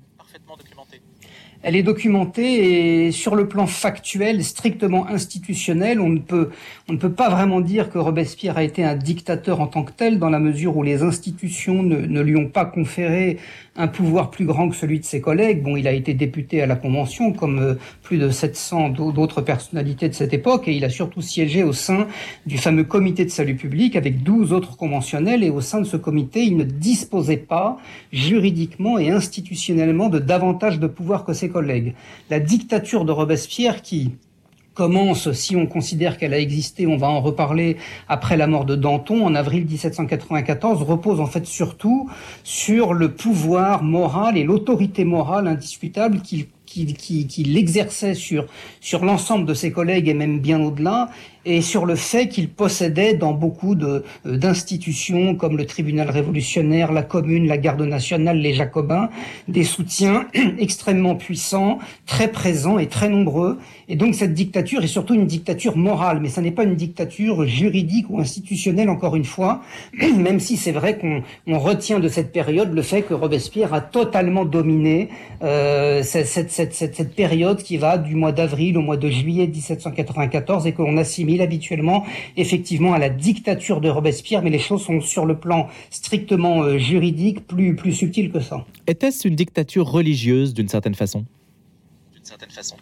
Elle 1.64 1.78
est 1.78 1.84
documentée 1.84 3.06
et 3.06 3.12
sur 3.14 3.36
le 3.36 3.48
plan 3.48 3.68
factuel, 3.68 4.44
strictement 4.44 5.08
institutionnel, 5.08 6.02
on 6.02 6.10
ne 6.10 6.20
peut, 6.20 6.50
on 6.90 6.94
ne 6.94 6.98
peut 6.98 7.14
pas 7.14 7.30
vraiment 7.30 7.62
dire 7.62 7.90
que 7.90 7.98
Robespierre 7.98 8.58
a 8.58 8.64
été 8.64 8.84
un 8.84 8.96
dictateur 8.96 9.62
en 9.62 9.68
tant 9.68 9.84
que 9.84 9.94
tel, 9.94 10.20
dans 10.20 10.30
la 10.30 10.40
mesure 10.40 10.76
où 10.76 10.84
les 10.84 11.04
institutions 11.04 11.82
ne, 11.82 12.22
lui 12.22 12.36
ont 12.36 12.50
pas 12.50 12.66
conféré 12.66 13.38
un 13.78 13.88
pouvoir 13.88 14.30
plus 14.30 14.46
grand 14.46 14.70
que 14.70 14.76
celui 14.76 15.00
de 15.00 15.06
ses 15.06 15.22
collègues. 15.22 15.64
Bon, 15.64 15.78
il 15.78 15.88
a 15.88 15.94
été 15.94 16.14
député 16.14 16.62
à 16.62 16.68
la 16.68 16.76
Convention, 16.76 17.32
comme 17.32 17.60
euh, 17.60 17.76
plus 18.04 18.18
de 18.18 18.30
700 18.30 18.90
d'autres 18.90 19.42
personnalités 19.42 20.10
de 20.10 20.14
cette 20.14 20.34
époque, 20.34 20.68
et 20.68 20.74
il 20.74 20.84
a 20.84 20.90
surtout 20.90 21.22
siégé 21.22 21.64
au 21.64 21.74
sein 21.74 22.08
du 22.46 22.58
fameux 22.58 22.84
comité 22.84 23.24
de 23.24 23.32
salut 23.32 23.56
public 23.56 23.96
avec 23.96 24.22
12 24.22 24.52
autres 24.52 24.76
conventionnels, 24.76 25.44
et 25.44 25.50
au 25.50 25.62
sein 25.62 25.80
de 25.80 25.86
ce 25.86 25.96
comité, 25.96 26.44
il 26.44 26.58
ne 26.58 26.66
disposait 26.66 27.38
pas 27.38 27.78
juridiquement 28.12 29.00
et 29.00 29.10
institutionnellement 29.10 30.10
de 30.10 30.20
davantage 30.20 30.78
de 30.78 30.88
pouvoir 30.88 31.24
que 31.24 31.32
ses 31.32 31.53
collègues. 31.54 31.96
La 32.30 32.42
dictature 32.42 33.06
de 33.06 33.14
Robespierre 33.14 33.82
qui 33.82 34.12
commence, 34.74 35.32
si 35.32 35.56
on 35.56 35.68
considère 35.68 36.18
qu'elle 36.18 36.34
a 36.34 36.40
existé, 36.40 36.88
on 36.88 36.98
va 36.98 37.08
en 37.08 37.22
reparler 37.22 37.78
après 38.08 38.38
la 38.38 38.48
mort 38.48 38.66
de 38.66 38.76
Danton 38.76 39.26
en 39.26 39.36
avril 39.36 39.66
1794, 39.66 40.82
repose 40.82 41.20
en 41.20 41.28
fait 41.28 41.46
surtout 41.46 42.10
sur 42.44 42.94
le 42.94 43.14
pouvoir 43.14 43.84
moral 43.84 44.38
et 44.38 44.44
l'autorité 44.44 45.06
morale 45.06 45.48
indiscutable 45.48 46.22
qu'il 46.22 46.48
qu'il 46.66 47.28
qu 47.28 47.58
exerçait 47.58 48.16
sur 48.16 49.06
l'ensemble 49.06 49.46
de 49.46 49.54
ses 49.54 49.72
collègues 49.72 50.08
et 50.08 50.14
même 50.14 50.40
bien 50.40 50.60
au-delà, 50.60 51.10
et 51.46 51.62
sur 51.62 51.86
le 51.86 51.96
fait 51.96 52.28
qu'il 52.30 52.50
possédait 52.50 53.16
dans 53.16 53.34
beaucoup 53.34 53.76
d'institutions 53.76 55.36
comme 55.36 55.58
le 55.58 55.66
tribunal 55.66 56.10
révolutionnaire, 56.10 56.92
la 56.92 57.04
commune, 57.04 57.48
la 57.48 57.58
garde 57.58 57.82
nationale, 57.82 58.38
les 58.38 58.54
jacobins, 58.54 59.10
des 59.48 59.64
soutiens 59.64 60.28
extrêmement 60.58 61.16
puissants, 61.16 61.80
très 62.06 62.30
présents 62.30 62.80
et 62.80 62.88
très 62.88 63.10
nombreux. 63.10 63.60
Et 63.90 63.96
donc 63.96 64.16
cette 64.16 64.34
dictature 64.34 64.84
est 64.84 64.88
surtout 64.88 65.16
une 65.16 65.28
dictature 65.28 65.76
morale, 65.76 66.20
mais 66.22 66.30
ça 66.30 66.42
n'est 66.42 66.52
pas 66.52 66.64
une 66.64 66.76
dictature 66.76 67.46
juridique 67.46 68.10
ou 68.10 68.20
institutionnelle, 68.20 68.90
encore 68.90 69.16
une 69.16 69.26
fois, 69.26 69.62
même 70.18 70.40
si 70.40 70.56
c'est 70.56 70.72
vrai 70.72 70.98
qu'on 70.98 71.24
on 71.48 71.60
retient 71.60 72.00
de 72.00 72.08
cette 72.08 72.32
période 72.32 72.74
le 72.74 72.82
fait 72.82 73.02
que 73.02 73.14
Robespierre 73.14 73.74
a 73.74 73.82
totalement 73.82 74.46
dominé 74.46 75.10
euh, 75.44 76.04
cette, 76.04 76.28
cette, 76.28 76.52
cette, 76.52 76.74
cette, 76.74 77.16
période 77.16 77.62
qui 77.62 77.78
va 77.78 77.98
du 77.98 78.16
mois 78.16 78.32
d'avril 78.32 78.78
au 78.78 78.82
mois 78.82 78.98
de 78.98 79.10
juillet 79.10 79.48
1794 79.48 80.66
et 80.68 80.72
qu'on 80.72 80.98
assimile 80.98 81.33
habituellement 81.42 82.06
effectivement 82.38 82.94
à 82.94 83.00
la 83.00 83.10
dictature 83.10 83.82
de 83.82 83.90
Robespierre, 83.90 84.42
mais 84.42 84.50
les 84.50 84.60
choses 84.60 84.84
sont 84.84 85.02
sur 85.02 85.26
le 85.26 85.38
plan 85.38 85.68
strictement 85.90 86.64
euh, 86.64 86.78
juridique 86.78 87.48
plus, 87.48 87.76
plus 87.76 87.94
subtil 87.94 88.32
que 88.32 88.40
ça. 88.40 88.66
Était-ce 88.88 89.28
une 89.28 89.36
dictature 89.36 89.88
religieuse 89.88 90.54
d'une 90.54 90.68
certaine 90.68 90.96
façon? 90.96 91.26
D'une 92.14 92.26
certaine 92.26 92.52
façon. 92.52 92.76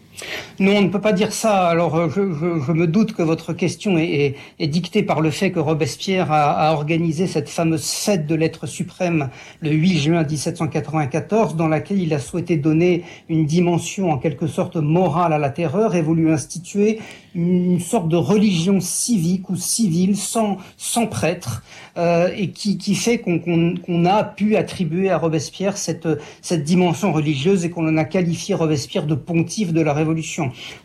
Non, 0.60 0.78
on 0.78 0.82
ne 0.82 0.90
peut 0.90 1.02
pas 1.02 1.14
dire 1.14 1.34
ça. 1.34 1.68
Alors, 1.68 1.96
euh, 1.96 2.10
je, 2.10 2.34
je, 2.34 2.62
je 2.66 2.72
me 2.72 2.88
doute 2.88 3.14
que 3.14 3.22
votre 3.22 3.54
question 3.54 3.98
est, 3.98 4.10
est, 4.10 4.36
est, 4.60 4.68
dictée 4.68 5.04
par 5.04 5.22
le 5.22 5.32
fait 5.32 5.52
que 5.52 5.60
Robespierre 5.60 6.32
a, 6.32 6.52
a 6.52 6.74
organisé 6.74 7.28
cette 7.28 7.50
fameuse 7.50 7.90
fête 7.90 8.28
de 8.28 8.36
l'être 8.36 8.68
suprême 8.68 9.30
le 9.62 9.72
8 9.72 9.98
juin 9.98 10.24
1794, 10.24 11.56
dans 11.56 11.68
laquelle 11.68 12.00
il 12.00 12.14
a 12.14 12.20
souhaité 12.20 12.58
donner 12.58 13.04
une 13.30 13.46
dimension 13.46 14.12
en 14.12 14.18
quelque 14.18 14.48
sorte 14.48 14.76
morale 14.76 15.34
à 15.34 15.40
la 15.40 15.50
terreur 15.50 15.96
et 15.96 16.02
voulu 16.02 16.32
instituer 16.32 17.00
une 17.34 17.80
sorte 17.80 18.10
de 18.10 18.18
religion 18.18 18.80
civique 18.82 19.50
ou 19.50 19.56
civile 19.56 20.18
sans, 20.18 20.58
sans 20.76 21.08
prêtre 21.08 21.64
euh, 21.98 22.30
et 22.36 22.52
qui, 22.52 22.78
qui 22.78 22.94
fait 22.94 23.20
qu'on 23.20 23.40
qu 23.40 23.82
qu 23.82 24.06
a 24.06 24.24
pu 24.24 24.56
attribuer 24.58 25.10
à 25.10 25.18
Robespierre 25.18 25.78
cette, 25.78 26.08
cette 26.42 26.64
dimension 26.64 27.14
religieuse 27.14 27.64
et 27.64 27.70
qu'on 27.70 27.88
en 27.88 27.98
a 27.98 28.04
qualifié 28.04 28.54
Robespierre 28.54 29.08
de 29.08 29.16
pontife 29.16 29.72
de 29.72 29.82
la 29.82 29.94
Révolution. 29.94 30.11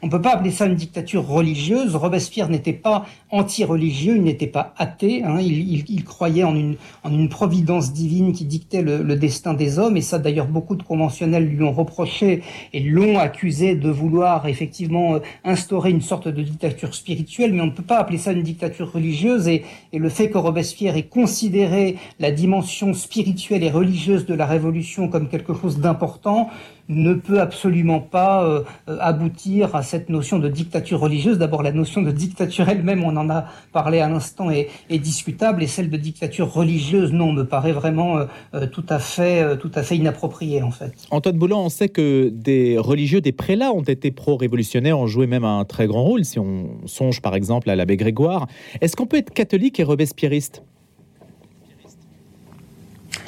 On 0.02 0.06
ne 0.06 0.11
peut 0.11 0.23
pas 0.23 0.35
appeler 0.35 0.52
ça 0.52 0.66
une 0.66 0.76
dictature 0.76 1.26
religieuse. 1.26 1.97
Robespierre 1.97 2.49
n'était 2.49 2.73
pas 2.73 3.06
anti-religieux, 3.30 4.16
il 4.16 4.23
n'était 4.23 4.47
pas 4.47 4.73
athée. 4.78 5.25
Hein. 5.25 5.40
Il, 5.40 6.04
croyait 6.04 6.45
en 6.45 6.54
une, 6.54 6.76
en 7.02 7.12
une 7.12 7.28
providence 7.28 7.92
divine 7.92 8.33
qui 8.33 8.45
dictait 8.45 8.83
le, 8.83 9.16
destin 9.16 9.54
des 9.54 9.78
hommes 9.78 9.97
et 9.97 10.02
ça 10.02 10.18
d'ailleurs 10.18 10.47
beaucoup 10.47 10.76
de 10.76 10.83
conventionnels 10.83 11.47
lui 11.47 11.62
ont 11.64 11.73
reproché 11.73 12.42
et 12.73 12.80
l'ont 12.80 13.18
accusé 13.18 13.75
de 13.75 13.90
vouloir 13.90 14.47
effectivement 14.47 15.14
euh, 15.14 15.18
instaurer 15.45 15.90
une 15.90 16.02
sorte 16.02 16.28
de 16.28 16.37
de 16.37 16.42
dictature 16.42 16.95
spirituelle, 16.95 17.52
mais 17.52 17.62
on 17.62 17.66
ne 17.66 17.71
peut 17.71 17.83
pas 17.83 17.99
appeler 17.99 18.18
ça 18.18 18.33
une 18.33 18.42
dictature 18.42 18.92
religieuse. 18.92 19.49
Et, 19.49 19.64
et, 19.92 19.99
le 19.99 20.09
fait 20.09 20.30
que 20.30 20.38
Robespierre 20.38 20.97
ait 20.97 21.04
considéré 21.04 21.97
la 22.21 22.30
dimension 22.30 22.92
spirituelle 22.95 23.64
et 23.64 23.71
religieuse 23.71 24.26
de 24.26 24.35
la 24.35 24.47
Révolution 24.47 25.09
comme 25.09 25.28
quelque 25.28 25.54
chose 25.54 25.78
d'important 25.78 26.50
ne 26.88 27.14
peut 27.14 27.40
absolument 27.40 28.00
pas 28.00 28.44
euh, 28.44 28.62
aboutir 28.86 29.74
à 29.74 29.82
cette 29.82 30.08
notion 30.08 30.38
de 30.38 30.48
dictature 30.48 31.00
religieuse. 31.00 31.38
D'abord, 31.38 31.62
la 31.62 31.72
notion 31.72 32.02
de 32.02 32.10
dictature 32.10 32.68
elle-même, 32.68 33.02
on 33.04 33.16
en 33.16 33.28
a 33.30 33.46
parlé 33.72 34.00
à 34.00 34.08
l'instant, 34.08 34.50
est, 34.50 34.68
est, 34.90 34.98
discutable, 34.98 35.62
et 35.62 35.66
celle 35.66 35.90
de 35.90 35.96
dictature 35.96 36.52
religieuse, 36.52 37.12
non, 37.12 37.32
me 37.32 37.44
paraît 37.44 37.72
vraiment 37.72 38.18
euh, 38.54 38.66
tout 38.66 38.84
à 38.88 38.98
fait, 38.98 39.42
euh, 39.42 39.56
tout 39.56 39.70
à 39.74 39.82
fait 39.82 39.96
inappropriée 39.96 40.62
en 40.62 40.70
fait. 40.70 40.92
Antoine 41.10 41.36
Boulan, 41.36 41.64
on 41.64 41.68
sait 41.68 41.88
que 41.88 42.28
des 42.28 42.78
religieux, 42.78 43.20
des 43.20 43.32
prélats 43.32 43.72
ont 43.72 43.82
été 43.82 44.10
pro-révolutionnaires, 44.10 44.98
ont 44.98 45.06
joué 45.06 45.26
même 45.26 45.44
un 45.44 45.64
très 45.64 45.86
grand 45.86 46.04
rôle. 46.04 46.24
Si 46.24 46.38
on 46.38 46.86
songe 46.86 47.20
par 47.20 47.34
exemple 47.34 47.70
à 47.70 47.76
l'abbé 47.76 47.96
Grégoire, 47.96 48.46
est-ce 48.80 48.96
qu'on 48.96 49.06
peut 49.06 49.16
être 49.18 49.32
catholique 49.32 49.80
et 49.80 49.84
robespierriste 49.84 50.62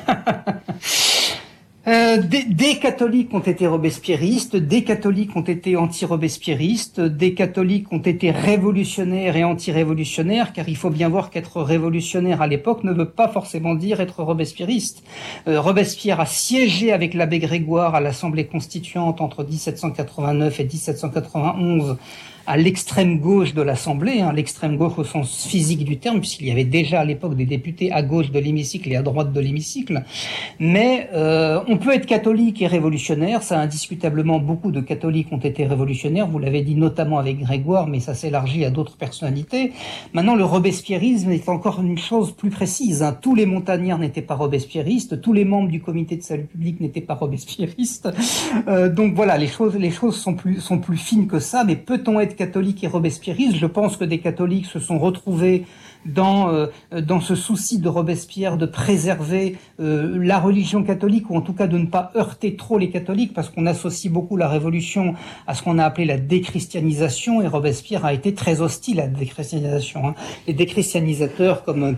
Euh, 1.89 2.19
des, 2.19 2.79
catholiques 2.79 3.33
ont 3.33 3.41
été 3.41 3.67
robespierristes, 3.67 4.57
des 4.57 4.85
catholiques 4.85 5.35
ont 5.37 5.43
été 5.43 5.75
anti-robespierristes, 5.75 7.01
des 7.01 7.33
catholiques 7.33 7.91
ont 7.91 7.99
été 8.01 8.31
révolutionnaires 8.31 9.37
et 9.37 9.45
anti-révolutionnaires, 9.45 10.53
car 10.53 10.69
il 10.69 10.77
faut 10.77 10.91
bien 10.91 11.09
voir 11.09 11.31
qu'être 11.31 11.63
révolutionnaire 11.63 12.43
à 12.43 12.47
l'époque 12.47 12.85
ne 12.85 12.93
veut 12.93 13.09
pas 13.09 13.29
forcément 13.29 13.75
dire 13.75 14.03
être 14.03 14.23
robespierriste. 14.23 15.03
Euh, 15.47 15.63
Robespierre 15.63 16.21
a 16.21 16.27
siégé 16.27 16.93
avec 16.93 17.15
l'abbé 17.15 17.39
Grégoire 17.39 17.95
à 17.95 18.01
l'Assemblée 18.01 18.45
constituante 18.45 19.23
entre 19.23 19.43
1789 19.43 20.61
et 20.61 20.65
1791 20.65 21.97
à 22.49 22.57
l'extrême 22.57 23.21
gauche 23.21 23.53
de 23.53 23.61
l'Assemblée, 23.61 24.21
hein, 24.21 24.33
l'extrême 24.33 24.79
gauche 24.79 24.95
au 24.97 25.05
sens 25.05 25.45
physique 25.47 25.85
du 25.85 25.99
terme, 25.99 26.21
puisqu'il 26.21 26.47
y 26.47 26.51
avait 26.51 26.65
déjà 26.65 27.01
à 27.01 27.05
l'époque 27.05 27.37
des 27.37 27.45
députés 27.45 27.93
à 27.93 28.03
gauche 28.03 28.31
de 28.31 28.39
l'hémicycle 28.39 28.91
et 28.91 28.97
à 28.97 29.03
droite 29.03 29.35
de 29.35 29.41
l'hémicycle. 29.41 30.03
Mais 30.59 31.11
euh, 31.13 31.61
on 31.69 31.77
peut 31.77 31.93
être 31.93 32.07
catholique 32.07 32.63
et 32.63 32.67
révolutionnaire, 32.67 33.43
ça 33.43 33.61
indiscutablement 33.61 34.39
beaucoup 34.39 34.71
de 34.71 34.81
catholiques 34.81 35.31
ont 35.31 35.39
été 35.39 35.67
révolutionnaires, 35.67 36.27
vous 36.27 36.39
l'avez 36.39 36.63
dit 36.63 36.75
notamment 36.75 37.19
avec 37.19 37.39
Grégoire, 37.39 37.87
mais 37.87 38.01
ça 38.01 38.15
s'élargit 38.15 38.65
à 38.65 38.71
d'autres 38.71 38.97
personnalités. 38.97 39.73
Maintenant, 40.15 40.35
le 40.35 40.45
robespierrisme 40.45 41.31
est 41.31 41.51
encore 41.51 41.83
une 41.83 41.99
chose 41.99 42.33
plus 42.33 42.49
précise. 42.49 43.03
Hein. 43.03 43.15
Tous 43.21 43.35
les 43.35 43.45
montagnards 43.45 43.99
n'étaient 43.99 44.23
pas 44.23 44.37
robespierristes, 44.37 45.21
tous 45.21 45.35
les 45.35 45.45
membres 45.45 45.69
du 45.69 45.83
comité 45.83 46.17
de 46.17 46.23
salut 46.23 46.45
public 46.47 46.81
n'étaient 46.81 47.03
pas 47.03 47.15
robespierristes. 47.15 48.09
Euh, 48.69 48.89
donc 48.89 49.15
voilà, 49.15 49.37
les 49.37 49.49
choses, 49.49 49.77
les 49.77 49.91
choses 49.91 50.17
sont 50.17 50.35
plus, 50.35 50.63
sont 50.63 50.79
plus 50.79 50.97
fines 50.97 51.27
que 51.27 51.41
ça, 51.41 51.63
mais 51.65 51.77
peut-on 51.77 52.19
être 52.21 52.38
catholiques 52.39 52.83
et 52.85 52.87
robespierristes. 52.87 53.57
Je 53.57 53.67
pense 53.67 53.99
que 53.99 54.05
des 54.05 54.21
catholiques 54.21 54.67
se 54.67 54.79
sont 54.79 54.99
retrouvés 54.99 55.67
dans, 56.07 56.51
euh, 56.51 56.69
dans 56.93 57.21
ce 57.21 57.35
souci 57.35 57.79
de 57.79 57.89
Robespierre 57.89 58.57
de 58.57 58.67
préserver 58.67 59.57
euh, 59.81 60.19
la 60.23 60.39
religion 60.39 60.83
catholique, 60.85 61.29
ou 61.29 61.37
en 61.37 61.41
tout 61.41 61.53
cas 61.53 61.67
de 61.67 61.77
ne 61.77 61.87
pas 61.87 62.13
heurter 62.17 62.57
trop 62.57 62.79
les 62.79 62.91
catholiques, 62.91 63.35
parce 63.35 63.51
qu'on 63.51 63.67
associe 63.67 64.11
beaucoup 64.11 64.37
la 64.37 64.49
Révolution 64.49 65.15
à 65.47 65.55
ce 65.55 65.63
qu'on 65.63 65.79
a 65.79 65.85
appelé 65.85 66.07
la 66.07 66.17
déchristianisation, 66.19 67.43
et 67.43 67.49
Robespierre 67.49 68.05
a 68.05 68.15
été 68.15 68.33
très 68.33 68.61
hostile 68.61 69.01
à 69.01 69.07
la 69.07 69.13
déchristianisation. 69.13 70.09
Hein. 70.09 70.15
Les 70.47 70.55
déchristianisateurs 70.55 71.65
comme 71.65 71.97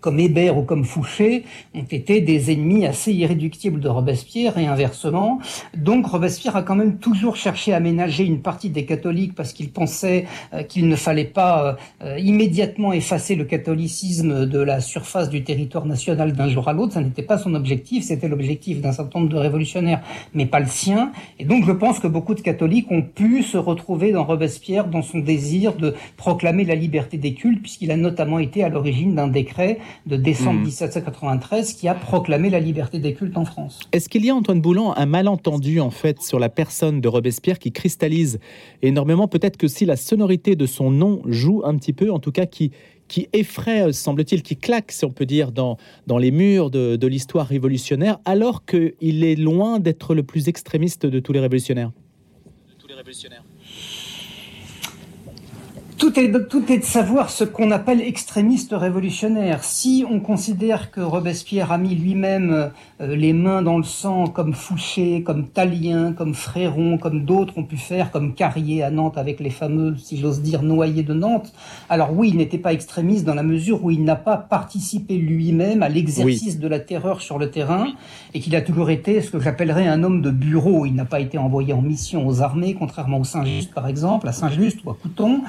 comme 0.00 0.18
Hébert 0.18 0.56
ou 0.58 0.62
comme 0.62 0.84
Fouché, 0.84 1.44
ont 1.74 1.86
été 1.90 2.20
des 2.20 2.52
ennemis 2.52 2.86
assez 2.86 3.12
irréductibles 3.12 3.80
de 3.80 3.88
Robespierre 3.88 4.58
et 4.58 4.66
inversement. 4.66 5.38
Donc 5.76 6.06
Robespierre 6.06 6.56
a 6.56 6.62
quand 6.62 6.76
même 6.76 6.98
toujours 6.98 7.36
cherché 7.36 7.72
à 7.72 7.80
ménager 7.80 8.24
une 8.24 8.40
partie 8.40 8.70
des 8.70 8.84
catholiques 8.84 9.34
parce 9.34 9.52
qu'il 9.52 9.70
pensait 9.70 10.26
euh, 10.54 10.62
qu'il 10.62 10.88
ne 10.88 10.96
fallait 10.96 11.24
pas 11.24 11.76
euh, 12.02 12.18
immédiatement 12.18 12.92
effacer 12.92 13.34
le 13.34 13.44
catholicisme 13.44 14.46
de 14.46 14.58
la 14.58 14.80
surface 14.80 15.30
du 15.30 15.44
territoire 15.44 15.86
national 15.86 16.32
d'un 16.32 16.48
jour 16.48 16.68
à 16.68 16.72
l'autre. 16.72 16.94
Ça 16.94 17.00
n'était 17.00 17.22
pas 17.22 17.38
son 17.38 17.54
objectif, 17.54 18.04
c'était 18.04 18.28
l'objectif 18.28 18.80
d'un 18.80 18.92
certain 18.92 19.20
nombre 19.20 19.32
de 19.32 19.36
révolutionnaires, 19.38 20.02
mais 20.34 20.46
pas 20.46 20.60
le 20.60 20.66
sien. 20.66 21.12
Et 21.38 21.44
donc 21.44 21.64
je 21.66 21.72
pense 21.72 21.98
que 21.98 22.06
beaucoup 22.06 22.34
de 22.34 22.40
catholiques 22.40 22.90
ont 22.90 23.02
pu 23.02 23.42
se 23.42 23.56
retrouver 23.56 24.12
dans 24.12 24.24
Robespierre 24.24 24.86
dans 24.86 25.02
son 25.02 25.18
désir 25.18 25.74
de 25.74 25.94
proclamer 26.16 26.64
la 26.64 26.74
liberté 26.74 27.16
des 27.16 27.34
cultes, 27.34 27.62
puisqu'il 27.62 27.90
a 27.90 27.96
notamment 27.96 28.38
été 28.38 28.64
à 28.64 28.68
l'origine 28.68 29.14
d'un 29.14 29.28
décret 29.28 29.78
de 30.06 30.16
décembre 30.16 30.60
1793 30.60 31.72
hmm. 31.72 31.76
qui 31.76 31.88
a 31.88 31.94
proclamé 31.94 32.50
la 32.50 32.60
liberté 32.60 32.98
des 32.98 33.14
cultes 33.14 33.36
en 33.36 33.44
France. 33.44 33.80
Est-ce 33.92 34.08
qu'il 34.08 34.24
y 34.24 34.30
a, 34.30 34.34
Antoine 34.34 34.60
Boulan, 34.60 34.94
un 34.96 35.06
malentendu 35.06 35.80
en 35.80 35.90
fait 35.90 36.22
sur 36.22 36.38
la 36.38 36.48
personne 36.48 37.00
de 37.00 37.08
Robespierre 37.08 37.58
qui 37.58 37.72
cristallise 37.72 38.38
énormément? 38.82 39.28
Peut-être 39.28 39.56
que 39.56 39.68
si 39.68 39.84
la 39.84 39.96
sonorité 39.96 40.56
de 40.56 40.66
son 40.66 40.90
nom 40.90 41.22
joue 41.26 41.62
un 41.64 41.76
petit 41.76 41.92
peu, 41.92 42.10
en 42.10 42.18
tout 42.18 42.32
cas 42.32 42.46
qui, 42.46 42.72
qui 43.08 43.28
effraie, 43.32 43.92
semble-t-il, 43.92 44.42
qui 44.42 44.56
claque, 44.56 44.92
si 44.92 45.04
on 45.04 45.10
peut 45.10 45.26
dire, 45.26 45.52
dans, 45.52 45.76
dans 46.06 46.18
les 46.18 46.30
murs 46.30 46.70
de, 46.70 46.96
de 46.96 47.06
l'histoire 47.06 47.46
révolutionnaire, 47.46 48.18
alors 48.24 48.64
qu'il 48.64 49.24
est 49.24 49.36
loin 49.36 49.80
d'être 49.80 50.14
le 50.14 50.22
plus 50.22 50.48
extrémiste 50.48 51.06
de 51.06 51.18
tous 51.20 51.32
les 51.32 51.40
révolutionnaires? 51.40 51.90
De 52.68 52.74
tous 52.78 52.86
les 52.86 52.94
révolutionnaires. 52.94 53.44
Tout 55.98 56.16
est, 56.20 56.48
tout 56.48 56.62
est 56.70 56.78
de 56.78 56.84
savoir 56.84 57.28
ce 57.28 57.42
qu'on 57.42 57.72
appelle 57.72 58.00
extrémiste 58.00 58.70
révolutionnaire. 58.72 59.64
Si 59.64 60.04
on 60.08 60.20
considère 60.20 60.92
que 60.92 61.00
Robespierre 61.00 61.72
a 61.72 61.78
mis 61.78 61.96
lui-même 61.96 62.70
euh, 63.00 63.16
les 63.16 63.32
mains 63.32 63.62
dans 63.62 63.78
le 63.78 63.82
sang, 63.82 64.28
comme 64.28 64.54
Fouché, 64.54 65.24
comme 65.24 65.48
Talien, 65.48 66.12
comme 66.12 66.34
Fréron, 66.34 66.98
comme 66.98 67.24
d'autres 67.24 67.58
ont 67.58 67.64
pu 67.64 67.76
faire, 67.76 68.12
comme 68.12 68.34
Carrier 68.34 68.84
à 68.84 68.92
Nantes 68.92 69.18
avec 69.18 69.40
les 69.40 69.50
fameux, 69.50 69.96
si 69.96 70.18
j'ose 70.18 70.40
dire, 70.40 70.62
noyés 70.62 71.02
de 71.02 71.14
Nantes, 71.14 71.52
alors 71.88 72.16
oui, 72.16 72.28
il 72.28 72.36
n'était 72.36 72.58
pas 72.58 72.72
extrémiste 72.72 73.24
dans 73.24 73.34
la 73.34 73.42
mesure 73.42 73.82
où 73.82 73.90
il 73.90 74.04
n'a 74.04 74.16
pas 74.16 74.36
participé 74.36 75.16
lui-même 75.16 75.82
à 75.82 75.88
l'exercice 75.88 76.60
de 76.60 76.68
la 76.68 76.78
terreur 76.78 77.22
sur 77.22 77.40
le 77.40 77.50
terrain 77.50 77.88
et 78.34 78.40
qu'il 78.40 78.54
a 78.54 78.60
toujours 78.60 78.90
été 78.90 79.20
ce 79.20 79.32
que 79.32 79.40
j'appellerais 79.40 79.88
un 79.88 80.04
homme 80.04 80.22
de 80.22 80.30
bureau. 80.30 80.86
Il 80.86 80.94
n'a 80.94 81.06
pas 81.06 81.18
été 81.18 81.38
envoyé 81.38 81.72
en 81.72 81.82
mission 81.82 82.24
aux 82.24 82.40
armées, 82.40 82.76
contrairement 82.78 83.18
au 83.18 83.24
Saint-Just 83.24 83.74
par 83.74 83.88
exemple, 83.88 84.28
à 84.28 84.32
Saint-Just 84.32 84.84
ou 84.84 84.90
à 84.90 84.94
Couton. 84.94 85.40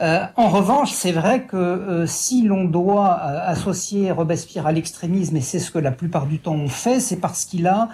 Euh, 0.00 0.24
en 0.36 0.48
revanche, 0.48 0.92
c'est 0.92 1.12
vrai 1.12 1.42
que 1.42 1.56
euh, 1.56 2.06
si 2.06 2.42
l'on 2.42 2.64
doit 2.64 3.20
euh, 3.22 3.40
associer 3.44 4.10
Robespierre 4.10 4.66
à 4.66 4.72
l'extrémisme, 4.72 5.36
et 5.36 5.40
c'est 5.40 5.58
ce 5.58 5.70
que 5.70 5.78
la 5.78 5.92
plupart 5.92 6.26
du 6.26 6.38
temps 6.38 6.54
on 6.54 6.68
fait, 6.68 7.00
c'est 7.00 7.16
parce 7.16 7.44
qu'il 7.44 7.66
a 7.66 7.88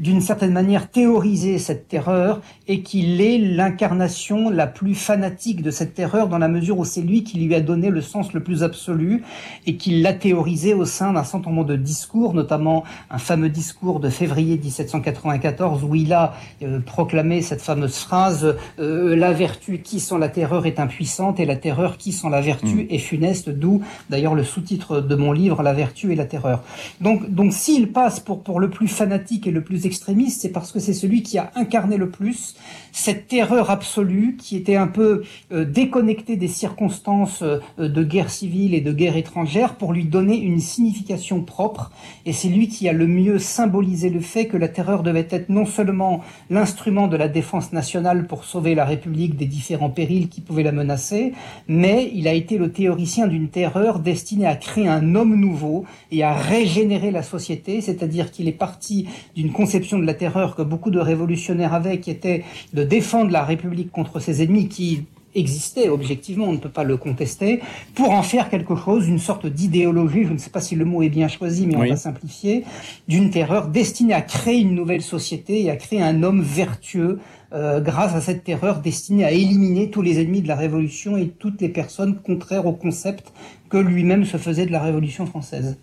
d'une 0.00 0.20
certaine 0.20 0.52
manière 0.52 0.90
théoriser 0.90 1.58
cette 1.58 1.86
terreur 1.86 2.40
et 2.66 2.82
qu'il 2.82 3.20
est 3.20 3.38
l'incarnation 3.38 4.48
la 4.48 4.66
plus 4.66 4.94
fanatique 4.94 5.62
de 5.62 5.70
cette 5.70 5.94
terreur 5.94 6.28
dans 6.28 6.38
la 6.38 6.48
mesure 6.48 6.78
où 6.78 6.84
c'est 6.84 7.02
lui 7.02 7.22
qui 7.22 7.38
lui 7.38 7.54
a 7.54 7.60
donné 7.60 7.90
le 7.90 8.00
sens 8.00 8.32
le 8.32 8.42
plus 8.42 8.62
absolu 8.62 9.22
et 9.66 9.76
qu'il 9.76 10.02
l'a 10.02 10.14
théorisé 10.14 10.72
au 10.72 10.84
sein 10.84 11.12
d'un 11.12 11.24
certain 11.24 11.50
nombre 11.50 11.64
de 11.64 11.76
discours, 11.76 12.32
notamment 12.32 12.84
un 13.10 13.18
fameux 13.18 13.50
discours 13.50 14.00
de 14.00 14.08
février 14.08 14.56
1794 14.56 15.84
où 15.84 15.94
il 15.94 16.12
a 16.12 16.34
euh, 16.62 16.80
proclamé 16.80 17.42
cette 17.42 17.60
fameuse 17.60 17.98
phrase 17.98 18.56
euh, 18.78 19.14
La 19.14 19.32
vertu 19.32 19.80
qui 19.82 20.00
sans 20.00 20.16
la 20.16 20.28
terreur 20.28 20.64
est 20.64 20.80
impuissante 20.80 21.40
et 21.40 21.44
la 21.44 21.56
terreur 21.56 21.98
qui 21.98 22.12
sans 22.12 22.28
la 22.30 22.40
vertu 22.40 22.84
mm. 22.84 22.86
est 22.88 22.98
funeste», 22.98 23.50
d'où 23.50 23.82
d'ailleurs 24.08 24.34
le 24.34 24.44
sous-titre 24.44 25.00
de 25.00 25.14
mon 25.14 25.32
livre 25.32 25.62
La 25.62 25.74
vertu 25.74 26.12
et 26.12 26.16
la 26.16 26.24
terreur. 26.24 26.62
Donc, 27.00 27.30
donc 27.30 27.52
s'il 27.52 27.92
passe 27.92 28.20
pour, 28.20 28.42
pour 28.42 28.60
le 28.60 28.70
plus 28.70 28.88
fanatique 28.88 29.46
et 29.46 29.50
le 29.50 29.62
plus 29.62 29.86
extrémiste, 29.90 30.42
c'est 30.42 30.50
parce 30.50 30.72
que 30.72 30.78
c'est 30.78 30.94
celui 30.94 31.22
qui 31.22 31.36
a 31.36 31.50
incarné 31.56 31.96
le 31.96 32.10
plus 32.10 32.54
cette 32.92 33.28
terreur 33.28 33.70
absolue 33.70 34.36
qui 34.38 34.56
était 34.56 34.76
un 34.76 34.86
peu 34.86 35.22
euh, 35.52 35.64
déconnectée 35.64 36.36
des 36.36 36.48
circonstances 36.48 37.42
euh, 37.42 37.60
de 37.78 38.02
guerre 38.04 38.30
civile 38.30 38.74
et 38.74 38.80
de 38.80 38.92
guerre 38.92 39.16
étrangère 39.16 39.76
pour 39.76 39.92
lui 39.92 40.04
donner 40.04 40.38
une 40.38 40.60
signification 40.60 41.42
propre. 41.42 41.90
Et 42.26 42.32
c'est 42.32 42.48
lui 42.48 42.68
qui 42.68 42.88
a 42.88 42.92
le 42.92 43.06
mieux 43.06 43.38
symbolisé 43.38 44.10
le 44.10 44.20
fait 44.20 44.46
que 44.46 44.56
la 44.56 44.68
terreur 44.68 45.02
devait 45.02 45.28
être 45.30 45.48
non 45.48 45.66
seulement 45.66 46.22
l'instrument 46.48 47.08
de 47.08 47.16
la 47.16 47.28
défense 47.28 47.72
nationale 47.72 48.26
pour 48.26 48.44
sauver 48.44 48.74
la 48.74 48.84
République 48.84 49.36
des 49.36 49.46
différents 49.46 49.90
périls 49.90 50.28
qui 50.28 50.40
pouvaient 50.40 50.62
la 50.62 50.72
menacer, 50.72 51.32
mais 51.68 52.10
il 52.14 52.28
a 52.28 52.32
été 52.32 52.58
le 52.58 52.72
théoricien 52.72 53.26
d'une 53.26 53.48
terreur 53.48 54.00
destinée 54.00 54.46
à 54.46 54.56
créer 54.56 54.88
un 54.88 55.14
homme 55.14 55.34
nouveau 55.34 55.84
et 56.10 56.22
à 56.22 56.34
régénérer 56.34 57.10
la 57.10 57.22
société, 57.22 57.80
c'est-à-dire 57.80 58.30
qu'il 58.30 58.48
est 58.48 58.52
parti 58.52 59.08
d'une 59.34 59.52
conception 59.52 59.98
de 59.98 60.04
la 60.04 60.14
terreur 60.14 60.56
que 60.56 60.62
beaucoup 60.62 60.90
de 60.90 60.98
révolutionnaires 60.98 61.74
avaient, 61.74 62.00
qui 62.00 62.10
était 62.10 62.44
défendre 62.84 63.30
la 63.30 63.44
République 63.44 63.90
contre 63.90 64.20
ses 64.20 64.42
ennemis 64.42 64.68
qui 64.68 65.06
existaient 65.34 65.88
objectivement, 65.88 66.46
on 66.46 66.52
ne 66.52 66.58
peut 66.58 66.68
pas 66.68 66.84
le 66.84 66.96
contester, 66.96 67.60
pour 67.94 68.10
en 68.10 68.22
faire 68.22 68.48
quelque 68.50 68.76
chose, 68.76 69.08
une 69.08 69.18
sorte 69.18 69.46
d'idéologie, 69.46 70.24
je 70.24 70.32
ne 70.32 70.38
sais 70.38 70.50
pas 70.50 70.60
si 70.60 70.74
le 70.74 70.84
mot 70.84 71.02
est 71.02 71.08
bien 71.08 71.28
choisi, 71.28 71.66
mais 71.66 71.76
on 71.76 71.86
va 71.86 71.96
simplifier, 71.96 72.64
d'une 73.08 73.30
terreur 73.30 73.68
destinée 73.68 74.14
à 74.14 74.22
créer 74.22 74.60
une 74.60 74.74
nouvelle 74.74 75.02
société 75.02 75.62
et 75.62 75.70
à 75.70 75.76
créer 75.76 76.02
un 76.02 76.22
homme 76.22 76.42
vertueux 76.42 77.18
euh, 77.52 77.80
grâce 77.80 78.14
à 78.14 78.20
cette 78.20 78.44
terreur 78.44 78.80
destinée 78.80 79.24
à 79.24 79.32
éliminer 79.32 79.90
tous 79.90 80.02
les 80.02 80.20
ennemis 80.20 80.40
de 80.40 80.46
la 80.46 80.54
Révolution 80.54 81.16
et 81.16 81.26
toutes 81.26 81.60
les 81.60 81.68
personnes 81.68 82.14
contraires 82.14 82.64
au 82.64 82.72
concept 82.72 83.32
que 83.68 83.76
lui-même 83.76 84.24
se 84.24 84.36
faisait 84.36 84.66
de 84.66 84.70
la 84.70 84.80
Révolution 84.80 85.26
française. 85.26 85.76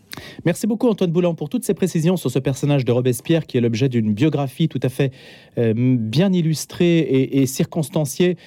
Merci 0.45 0.65
beaucoup 0.65 0.88
Antoine 0.88 1.12
Boulan 1.12 1.36
pour 1.36 1.49
toutes 1.49 1.65
ces 1.65 1.73
précisions 1.73 2.15
sur 2.15 2.31
ce 2.31 2.39
personnage 2.39 2.86
de 2.86 2.91
Robespierre 2.93 3.45
qui 3.45 3.57
est 3.57 3.62
l'objet 3.62 3.89
d'une 3.89 4.13
biographie 4.13 4.69
tout 4.69 4.79
à 4.81 4.88
fait 4.88 5.12
euh, 5.57 5.73
bien 5.75 6.31
illustrée 6.31 6.99
et, 6.99 7.41
et 7.41 7.45
circonstanciée 7.45 8.38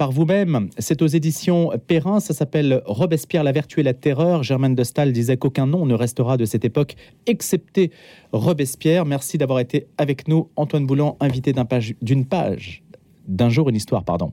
par 0.00 0.12
vous-même. 0.12 0.70
C'est 0.78 1.02
aux 1.02 1.06
éditions 1.06 1.72
Perrin, 1.86 2.20
ça 2.20 2.32
s'appelle 2.32 2.80
Robespierre, 2.86 3.44
la 3.44 3.52
vertu 3.52 3.80
et 3.80 3.82
la 3.82 3.92
terreur. 3.92 4.42
Germaine 4.42 4.74
de 4.74 4.82
Stahl 4.82 5.12
disait 5.12 5.36
qu'aucun 5.36 5.66
nom 5.66 5.84
ne 5.84 5.92
restera 5.92 6.38
de 6.38 6.46
cette 6.46 6.64
époque 6.64 6.94
excepté 7.26 7.90
Robespierre. 8.32 9.04
Merci 9.04 9.36
d'avoir 9.36 9.58
été 9.58 9.88
avec 9.98 10.26
nous. 10.26 10.48
Antoine 10.56 10.86
Boulan, 10.86 11.18
invité 11.20 11.52
d'une 11.52 11.66
page, 11.66 11.94
page 12.30 12.82
d'un 13.28 13.50
jour 13.50 13.68
une 13.68 13.76
histoire, 13.76 14.02
pardon. 14.02 14.32